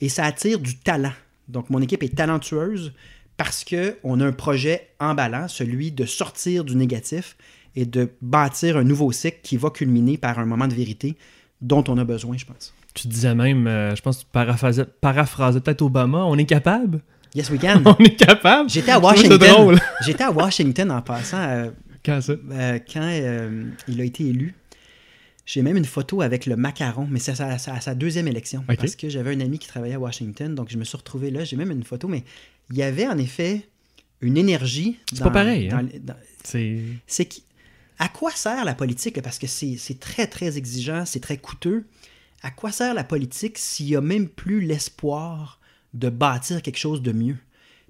et 0.00 0.08
ça 0.08 0.24
attire 0.24 0.58
du 0.58 0.76
talent. 0.76 1.12
Donc 1.48 1.70
mon 1.70 1.80
équipe 1.80 2.02
est 2.02 2.16
talentueuse 2.16 2.92
parce 3.36 3.64
qu'on 3.64 4.20
a 4.20 4.26
un 4.26 4.32
projet 4.32 4.88
emballant, 4.98 5.48
celui 5.48 5.92
de 5.92 6.04
sortir 6.04 6.64
du 6.64 6.76
négatif 6.76 7.36
et 7.76 7.86
de 7.86 8.10
bâtir 8.20 8.76
un 8.76 8.84
nouveau 8.84 9.12
cycle 9.12 9.38
qui 9.42 9.56
va 9.56 9.70
culminer 9.70 10.18
par 10.18 10.38
un 10.38 10.44
moment 10.44 10.66
de 10.66 10.74
vérité 10.74 11.16
dont 11.60 11.84
on 11.88 11.96
a 11.98 12.04
besoin, 12.04 12.36
je 12.36 12.44
pense. 12.44 12.74
Tu 12.94 13.06
disais 13.06 13.34
même, 13.34 13.66
euh, 13.66 13.94
je 13.94 14.02
pense 14.02 14.20
tu 14.20 14.26
paraphrasais, 14.32 14.84
paraphrasais 15.00 15.60
peut-être 15.60 15.82
Obama, 15.82 16.24
on 16.24 16.36
est 16.36 16.44
capable? 16.44 17.00
Yes, 17.34 17.50
we 17.50 17.58
can. 17.60 17.82
On 17.86 17.96
est 18.02 18.16
capable? 18.16 18.70
J'étais 18.70 18.90
à 18.92 18.98
Washington. 18.98 19.78
J'étais 20.04 20.24
à 20.24 20.30
Washington 20.30 20.90
en 20.90 21.02
passant 21.02 21.38
euh, 21.40 21.70
Quand 22.04 22.20
ça? 22.20 22.32
euh, 22.50 22.78
quand 22.92 23.02
euh, 23.02 23.64
il 23.88 24.00
a 24.00 24.04
été 24.04 24.26
élu. 24.26 24.54
J'ai 25.46 25.62
même 25.62 25.78
une 25.78 25.86
photo 25.86 26.20
avec 26.20 26.44
le 26.44 26.56
macaron, 26.56 27.06
mais 27.10 27.18
c'est 27.18 27.40
à 27.40 27.58
sa, 27.58 27.72
à 27.74 27.80
sa 27.80 27.94
deuxième 27.94 28.28
élection. 28.28 28.64
Parce 28.66 28.96
que 28.96 29.08
j'avais 29.08 29.34
un 29.34 29.40
ami 29.40 29.58
qui 29.58 29.66
travaillait 29.66 29.94
à 29.94 29.98
Washington, 30.00 30.54
donc 30.54 30.68
je 30.70 30.76
me 30.76 30.84
suis 30.84 30.96
retrouvé 30.98 31.30
là. 31.30 31.42
J'ai 31.44 31.56
même 31.56 31.70
une 31.70 31.84
photo, 31.84 32.06
mais 32.06 32.22
il 32.70 32.76
y 32.76 32.82
avait 32.82 33.06
en 33.06 33.16
effet 33.16 33.66
une 34.20 34.36
énergie. 34.36 34.98
C'est 35.10 35.22
pas 35.22 35.30
pareil, 35.30 35.70
hein? 35.70 35.86
C'est... 36.44 37.24
qui- 37.26 37.44
à 37.98 38.08
quoi 38.08 38.30
sert 38.32 38.64
la 38.64 38.74
politique? 38.74 39.20
Parce 39.22 39.38
que 39.38 39.46
c'est 39.46 39.76
c'est 39.78 39.98
très, 39.98 40.26
très 40.26 40.56
exigeant, 40.58 41.04
c'est 41.06 41.20
très 41.20 41.38
coûteux. 41.38 41.84
À 42.42 42.50
quoi 42.50 42.70
sert 42.70 42.92
la 42.94 43.02
politique 43.04 43.56
s'il 43.58 43.86
n'y 43.86 43.96
a 43.96 44.00
même 44.02 44.28
plus 44.28 44.60
l'espoir 44.60 45.57
de 45.94 46.08
bâtir 46.08 46.62
quelque 46.62 46.78
chose 46.78 47.02
de 47.02 47.12
mieux 47.12 47.36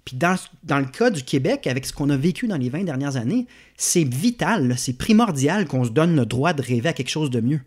Puis 0.04 0.16
dans, 0.16 0.36
le 0.78 0.86
cas 0.86 1.10
du 1.10 1.22
Québec, 1.22 1.66
avec 1.66 1.86
ce 1.86 1.92
qu'on 1.92 2.10
a 2.10 2.16
vécu 2.16 2.46
dans 2.46 2.56
les 2.56 2.70
20 2.70 2.84
dernières 2.84 3.16
années, 3.16 3.46
c'est 3.76 4.04
vital, 4.04 4.74
c'est 4.78 4.96
primordial 4.96 5.66
qu'on 5.66 5.84
se 5.84 5.90
donne 5.90 6.16
le 6.16 6.26
droit 6.26 6.52
de 6.52 6.62
rêver 6.62 6.88
à 6.88 6.92
quelque 6.92 7.10
chose 7.10 7.30
de 7.30 7.40
mieux. 7.40 7.60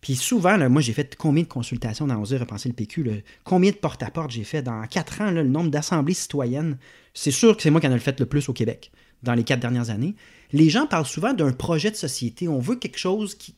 Puis 0.00 0.14
souvent, 0.14 0.56
moi, 0.68 0.82
j'ai 0.82 0.92
fait 0.92 1.16
combien 1.16 1.42
de 1.42 1.48
consultations 1.48 2.06
dans 2.06 2.20
Oser 2.20 2.36
repenser 2.36 2.68
le 2.68 2.74
PQ? 2.74 3.24
Combien 3.44 3.70
de 3.70 3.76
porte-à-porte 3.76 4.30
j'ai 4.30 4.44
fait 4.44 4.62
dans 4.62 4.86
quatre 4.86 5.20
ans, 5.20 5.30
le 5.30 5.42
nombre 5.42 5.70
d'assemblées 5.70 6.14
citoyennes? 6.14 6.78
C'est 7.14 7.30
sûr 7.30 7.56
que 7.56 7.62
c'est 7.62 7.70
moi 7.70 7.80
qui 7.80 7.88
en 7.88 7.94
ai 7.94 7.98
fait 7.98 8.20
le 8.20 8.26
plus 8.26 8.48
au 8.48 8.52
Québec 8.52 8.92
dans 9.22 9.34
les 9.34 9.42
quatre 9.42 9.60
dernières 9.60 9.90
années. 9.90 10.14
Les 10.52 10.68
gens 10.68 10.86
parlent 10.86 11.06
souvent 11.06 11.32
d'un 11.32 11.52
projet 11.52 11.90
de 11.90 11.96
société. 11.96 12.46
On 12.46 12.58
veut 12.58 12.76
quelque 12.76 12.98
chose 12.98 13.34
qui. 13.34 13.54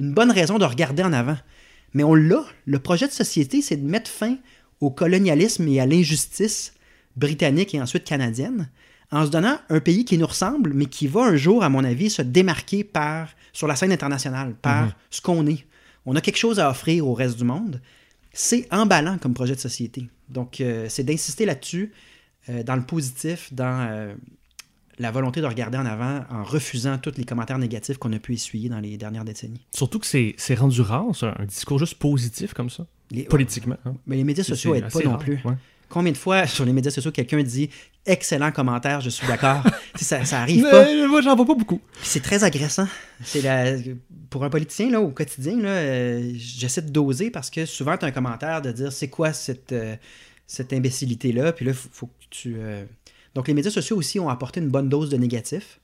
une 0.00 0.12
bonne 0.12 0.30
raison 0.30 0.58
de 0.58 0.64
regarder 0.64 1.02
en 1.02 1.12
avant. 1.12 1.36
Mais 1.94 2.04
on 2.04 2.14
l'a. 2.14 2.42
Le 2.64 2.78
projet 2.78 3.06
de 3.06 3.12
société, 3.12 3.60
c'est 3.60 3.76
de 3.76 3.86
mettre 3.86 4.10
fin 4.10 4.38
au 4.82 4.90
colonialisme 4.90 5.66
et 5.68 5.80
à 5.80 5.86
l'injustice 5.86 6.74
britannique 7.16 7.74
et 7.74 7.80
ensuite 7.80 8.04
canadienne, 8.04 8.68
en 9.12 9.24
se 9.26 9.30
donnant 9.30 9.58
un 9.68 9.80
pays 9.80 10.04
qui 10.04 10.18
nous 10.18 10.26
ressemble, 10.26 10.72
mais 10.74 10.86
qui 10.86 11.06
va 11.06 11.22
un 11.22 11.36
jour, 11.36 11.62
à 11.62 11.68
mon 11.68 11.84
avis, 11.84 12.10
se 12.10 12.22
démarquer 12.22 12.82
par, 12.82 13.28
sur 13.52 13.66
la 13.68 13.76
scène 13.76 13.92
internationale, 13.92 14.54
par 14.60 14.86
Mhm. 14.86 14.92
ce 15.10 15.20
qu'on 15.20 15.46
est. 15.46 15.64
On 16.04 16.16
a 16.16 16.20
quelque 16.20 16.38
chose 16.38 16.58
à 16.58 16.68
offrir 16.68 17.06
au 17.06 17.14
reste 17.14 17.36
du 17.38 17.44
monde. 17.44 17.80
C'est 18.32 18.66
emballant 18.72 19.18
comme 19.18 19.34
projet 19.34 19.54
de 19.54 19.60
société. 19.60 20.08
Donc, 20.28 20.60
euh, 20.60 20.86
c'est 20.88 21.04
d'insister 21.04 21.44
là-dessus, 21.46 21.92
euh, 22.48 22.62
dans 22.64 22.74
le 22.76 22.82
positif, 22.84 23.52
dans 23.52 23.86
euh, 23.90 24.14
la 25.02 25.10
volonté 25.10 25.40
de 25.40 25.46
regarder 25.46 25.76
en 25.78 25.84
avant 25.86 26.24
en 26.30 26.42
refusant 26.44 26.96
tous 26.98 27.12
les 27.16 27.24
commentaires 27.24 27.58
négatifs 27.58 27.98
qu'on 27.98 28.12
a 28.12 28.18
pu 28.18 28.34
essuyer 28.34 28.68
dans 28.68 28.80
les 28.80 28.96
dernières 28.96 29.24
décennies. 29.24 29.60
Surtout 29.74 29.98
que 29.98 30.06
c'est 30.06 30.54
rendu 30.54 30.80
rare, 30.80 31.14
ça, 31.14 31.34
un 31.38 31.44
discours 31.44 31.78
juste 31.78 31.96
positif 31.96 32.54
comme 32.54 32.70
ça, 32.70 32.86
Les, 33.10 33.24
politiquement. 33.24 33.76
hein. 33.84 33.94
mais 34.06 34.16
les 34.16 34.24
médias 34.24 34.44
sociaux 34.44 34.74
n'aident 34.74 34.90
pas 34.90 35.00
non 35.00 35.18
plus. 35.18 35.40
ouais. 35.44 35.54
Combien 35.88 36.12
de 36.12 36.16
fois 36.16 36.46
sur 36.46 36.64
les 36.64 36.72
médias 36.72 36.90
sociaux 36.90 37.10
quelqu'un 37.10 37.42
dit 37.42 37.68
excellent 38.06 38.50
commentaire, 38.50 39.02
je 39.02 39.10
suis 39.10 39.26
d'accord. 39.26 39.62
Ça, 39.96 40.24
ça 40.24 40.40
arrive 40.40 40.62
pas. 40.62 40.86
Moi, 41.06 41.20
j'en 41.20 41.36
vois 41.36 41.44
pas 41.44 41.54
beaucoup. 41.54 41.82
C'est 42.02 42.22
très 42.22 42.44
agressant. 42.44 42.88
C'est 43.22 43.42
la... 43.42 43.74
Pour 44.30 44.42
un 44.42 44.48
politicien, 44.48 44.88
là, 44.90 45.02
au 45.02 45.10
quotidien, 45.10 45.58
là, 45.60 45.68
euh, 45.68 46.32
j'essaie 46.34 46.80
de 46.80 46.88
doser 46.90 47.30
parce 47.30 47.50
que 47.50 47.66
souvent, 47.66 47.98
tu 47.98 48.06
as 48.06 48.08
un 48.08 48.10
commentaire 48.10 48.62
de 48.62 48.72
dire 48.72 48.90
c'est 48.90 49.08
quoi 49.08 49.34
cette, 49.34 49.72
euh, 49.72 49.94
cette 50.46 50.72
imbécilité-là. 50.72 51.52
Puis 51.52 51.66
là, 51.66 51.74
faut, 51.74 51.90
faut 51.92 52.06
que 52.06 52.12
tu. 52.30 52.54
euh, 52.56 52.86
Donc, 53.34 53.48
les 53.48 53.54
médias 53.54 53.70
sociaux 53.70 53.96
aussi 53.96 54.20
ont 54.20 54.28
apporté 54.28 54.60
une 54.60 54.68
bonne 54.68 54.88
dose 54.88 55.10
de 55.10 55.16
négatif. 55.16 55.80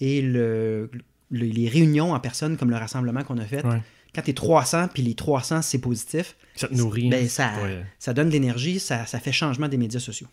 Et 0.00 0.22
le, 0.22 0.90
le- 1.30 1.46
les 1.46 1.68
réunions 1.68 2.12
en 2.12 2.20
personne, 2.20 2.56
comme 2.56 2.70
le 2.70 2.76
rassemblement 2.76 3.22
qu'on 3.22 3.38
a 3.38 3.44
fait, 3.44 3.64
Ouais. 3.64 3.80
quand 4.14 4.22
tu 4.22 4.30
es 4.30 4.34
300, 4.34 4.88
puis 4.92 5.02
les 5.02 5.14
300, 5.14 5.62
c'est 5.62 5.78
positif, 5.78 6.36
Ça 6.56 6.66
te 6.68 6.74
nourrit. 6.74 7.08
ben, 7.10 7.24
hein. 7.24 7.28
ça, 7.28 7.50
Ouais. 7.62 7.84
ça 7.98 8.12
donne 8.14 8.26
de 8.28 8.32
l'énergie, 8.32 8.80
ça, 8.80 9.04
ça 9.06 9.20
fait 9.20 9.30
changement 9.30 9.68
des 9.68 9.76
médias 9.76 10.00
sociaux. 10.00 10.26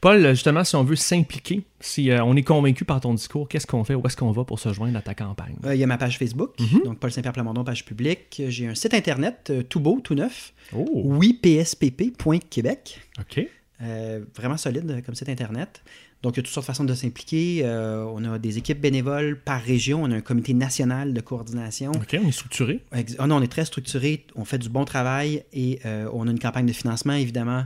Paul, 0.00 0.30
justement, 0.30 0.64
si 0.64 0.74
on 0.74 0.82
veut 0.82 0.96
s'impliquer, 0.96 1.62
si 1.78 2.10
euh, 2.10 2.24
on 2.24 2.34
est 2.34 2.42
convaincu 2.42 2.84
par 2.84 3.00
ton 3.00 3.14
discours, 3.14 3.46
qu'est-ce 3.46 3.66
qu'on 3.68 3.84
fait? 3.84 3.94
Où 3.94 4.04
est-ce 4.06 4.16
qu'on 4.16 4.32
va 4.32 4.42
pour 4.44 4.58
se 4.58 4.72
joindre 4.72 4.96
à 4.98 5.02
ta 5.02 5.14
campagne? 5.14 5.54
Euh, 5.64 5.74
Il 5.74 5.80
y 5.80 5.84
a 5.84 5.86
ma 5.86 5.98
page 5.98 6.18
Facebook, 6.18 6.58
Mhm. 6.58 6.82
donc 6.86 6.98
Paul 6.98 7.12
Saint-Pierre 7.12 7.34
Plamondon, 7.34 7.62
page 7.62 7.84
publique. 7.84 8.42
J'ai 8.48 8.66
un 8.66 8.74
site 8.74 8.94
internet 8.94 9.48
euh, 9.50 9.62
tout 9.62 9.78
beau, 9.80 10.00
tout 10.02 10.14
neuf, 10.16 10.52
Oh, 10.74 10.86
oui.pspp.québec. 11.04 13.00
OK. 13.20 13.46
Euh, 13.82 14.20
vraiment 14.36 14.56
solide 14.56 14.90
euh, 14.90 15.00
comme 15.00 15.14
site 15.14 15.28
internet. 15.28 15.82
Donc, 16.22 16.34
il 16.34 16.36
y 16.36 16.40
a 16.40 16.42
toutes 16.42 16.52
sortes 16.52 16.66
de 16.66 16.72
façons 16.72 16.84
de 16.84 16.94
s'impliquer. 16.94 17.62
Euh, 17.64 18.04
on 18.14 18.22
a 18.24 18.38
des 18.38 18.58
équipes 18.58 18.80
bénévoles 18.80 19.40
par 19.40 19.62
région. 19.62 20.02
On 20.02 20.10
a 20.10 20.16
un 20.16 20.20
comité 20.20 20.52
national 20.52 21.14
de 21.14 21.20
coordination. 21.20 21.92
OK, 21.92 22.18
on 22.22 22.28
est 22.28 22.32
structuré. 22.32 22.80
Ah 23.18 23.26
non, 23.26 23.36
on 23.36 23.42
est 23.42 23.50
très 23.50 23.64
structuré. 23.64 24.26
On 24.36 24.44
fait 24.44 24.58
du 24.58 24.68
bon 24.68 24.84
travail 24.84 25.44
et 25.54 25.80
euh, 25.86 26.10
on 26.12 26.28
a 26.28 26.30
une 26.30 26.38
campagne 26.38 26.66
de 26.66 26.72
financement, 26.72 27.14
évidemment. 27.14 27.64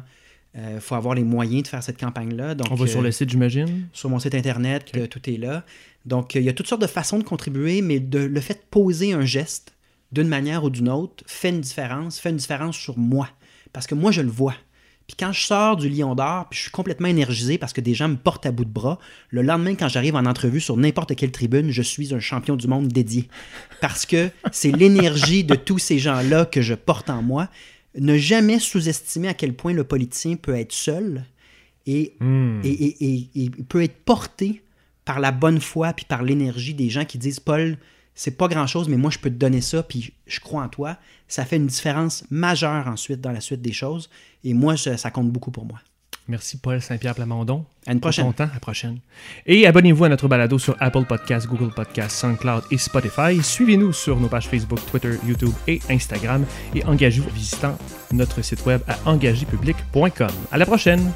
Il 0.57 0.79
faut 0.79 0.95
avoir 0.95 1.17
les 1.17 1.25
moyens 1.25 1.65
de 1.65 1.69
faire 1.69 1.83
cette 1.83 1.99
campagne-là. 1.99 2.55
Donc, 2.55 2.69
On 2.71 2.77
va 2.77 2.87
sur 2.87 3.03
le 3.03 3.11
site, 3.11 3.29
j'imagine? 3.29 3.89
sur 3.93 4.09
mon 4.09 4.21
site 4.21 4.37
internet, 4.37 4.93
tout 5.11 5.29
est 5.29 5.37
là. 5.37 5.65
Donc, 6.07 6.37
il 6.37 6.43
y 6.43 6.49
a 6.49 6.53
toutes 6.53 6.69
sortes 6.69 6.81
de 6.81 6.87
façons 6.87 7.19
de 7.19 7.25
contribuer, 7.25 7.83
mais 7.83 7.99
de, 7.99 8.21
le 8.21 8.41
fait 8.41 8.55
de 8.55 8.63
poser 8.71 9.15
un 9.15 9.25
geste 9.25 9.75
d'une 10.13 10.29
manière 10.29 10.63
ou 10.63 10.71
d'une 10.71 10.89
autre 10.89 11.25
fait 11.27 11.49
une 11.49 11.61
différence, 11.61 12.21
fait 12.21 12.31
une 12.31 12.37
différence 12.37 12.77
sur 12.77 12.97
moi. 12.97 13.29
Parce 13.73 13.89
que 13.89 13.97
moi, 13.97 14.13
je 14.13 14.21
le 14.21 14.31
vois. 14.31 14.55
Puis 15.07 15.17
quand 15.19 15.33
je 15.33 15.45
sors 15.45 15.77
du 15.77 15.89
Lion 15.91 16.15
d'Or, 16.15 16.47
puis 16.49 16.57
je 16.57 16.63
suis 16.63 16.71
complètement 16.71 17.09
énergisé 17.09 17.59
parce 17.59 17.75
que 17.75 17.83
des 17.83 17.93
gens 17.93 18.09
me 18.09 18.17
portent 18.17 18.47
à 18.47 18.53
bout 18.53 18.65
de 18.65 18.71
bras, 18.71 18.99
le 19.29 19.43
lendemain, 19.43 19.75
quand 19.75 19.89
j'arrive 19.89 20.17
en 20.17 20.25
entrevue 20.25 20.61
sur 20.61 20.77
n'importe 20.79 21.15
quelle 21.15 21.31
tribune, 21.31 21.71
je 21.71 21.83
suis 21.83 22.15
un 22.15 22.21
champion 22.21 22.57
du 22.57 22.67
monde 22.69 22.89
dédié. 22.89 23.29
Parce 23.83 24.07
que 24.07 24.31
c'est 24.51 24.73
l'énergie 24.73 25.45
de 25.45 25.57
tous 25.57 25.79
ces 25.79 25.99
gens-là 25.99 26.47
que 26.47 26.63
je 26.63 26.73
porte 26.75 27.11
en 27.11 27.21
moi. 27.23 27.49
Ne 27.99 28.17
jamais 28.17 28.59
sous-estimer 28.59 29.29
à 29.29 29.35
quel 29.35 29.53
point 29.53 29.75
le 29.75 29.85
politicien 29.85 30.37
peut 30.37 30.57
être 30.57 30.73
seul 30.73 31.25
et 31.87 32.15
Hmm. 32.21 32.61
et, 32.65 32.71
et- 32.71 33.05
et- 33.15 33.29
et 33.45 33.51
peut 33.51 33.83
être 33.83 33.97
porté 34.07 34.63
par 35.05 35.21
la 35.21 35.33
bonne 35.33 35.61
foi 35.61 35.93
puis 35.93 36.07
par 36.07 36.23
l'énergie 36.23 36.73
des 36.73 36.89
gens 36.89 37.05
qui 37.05 37.19
disent 37.19 37.41
Paul, 37.41 37.77
c'est 38.15 38.37
pas 38.37 38.49
grand 38.49 38.67
chose, 38.67 38.89
mais 38.89 38.97
moi 38.97 39.11
je 39.11 39.19
peux 39.19 39.31
te 39.31 39.37
donner 39.37 39.61
ça, 39.61 39.83
puis 39.83 40.13
je 40.27 40.41
crois 40.41 40.63
en 40.63 40.69
toi. 40.69 40.97
Ça 41.29 41.45
fait 41.45 41.57
une 41.57 41.67
différence 41.67 42.25
majeure 42.31 42.87
ensuite 42.87 43.21
dans 43.21 43.33
la 43.33 43.41
suite 43.41 43.63
des 43.63 43.73
choses. 43.73 44.11
Et 44.45 44.55
moi, 44.55 44.77
ça, 44.77 44.97
ça 44.97 45.11
compte 45.11 45.31
beaucoup 45.31 45.51
pour 45.51 45.65
moi. 45.65 45.81
Merci, 46.27 46.57
Paul 46.57 46.81
Saint-Pierre 46.81 47.15
Plamondon. 47.15 47.67
À 47.87 47.93
une 47.93 48.01
prochaine. 48.01 48.33
À 48.39 48.47
la 48.47 48.61
prochaine. 48.61 48.99
Et 49.45 49.67
abonnez-vous 49.67 50.05
à 50.05 50.09
notre 50.09 50.27
balado 50.27 50.59
sur 50.59 50.75
Apple 50.81 51.05
Podcasts, 51.05 51.47
Google 51.47 51.73
Podcasts, 51.75 52.17
SoundCloud 52.17 52.65
et 52.71 52.79
Spotify. 52.79 53.43
Suivez-nous 53.43 53.93
sur 53.93 54.19
nos 54.19 54.29
pages 54.29 54.49
Facebook, 54.49 54.81
Twitter, 54.87 55.19
YouTube 55.27 55.53
et 55.69 55.81
Instagram. 55.91 56.47
Et 56.75 56.83
engagez-vous 56.85 57.29
en 57.29 57.33
visitant 57.33 57.79
notre 58.13 58.41
site 58.41 58.65
web 58.65 58.81
à 58.89 58.97
engagépublic.com. 59.11 60.31
À 60.51 60.57
la 60.57 60.65
prochaine! 60.65 61.13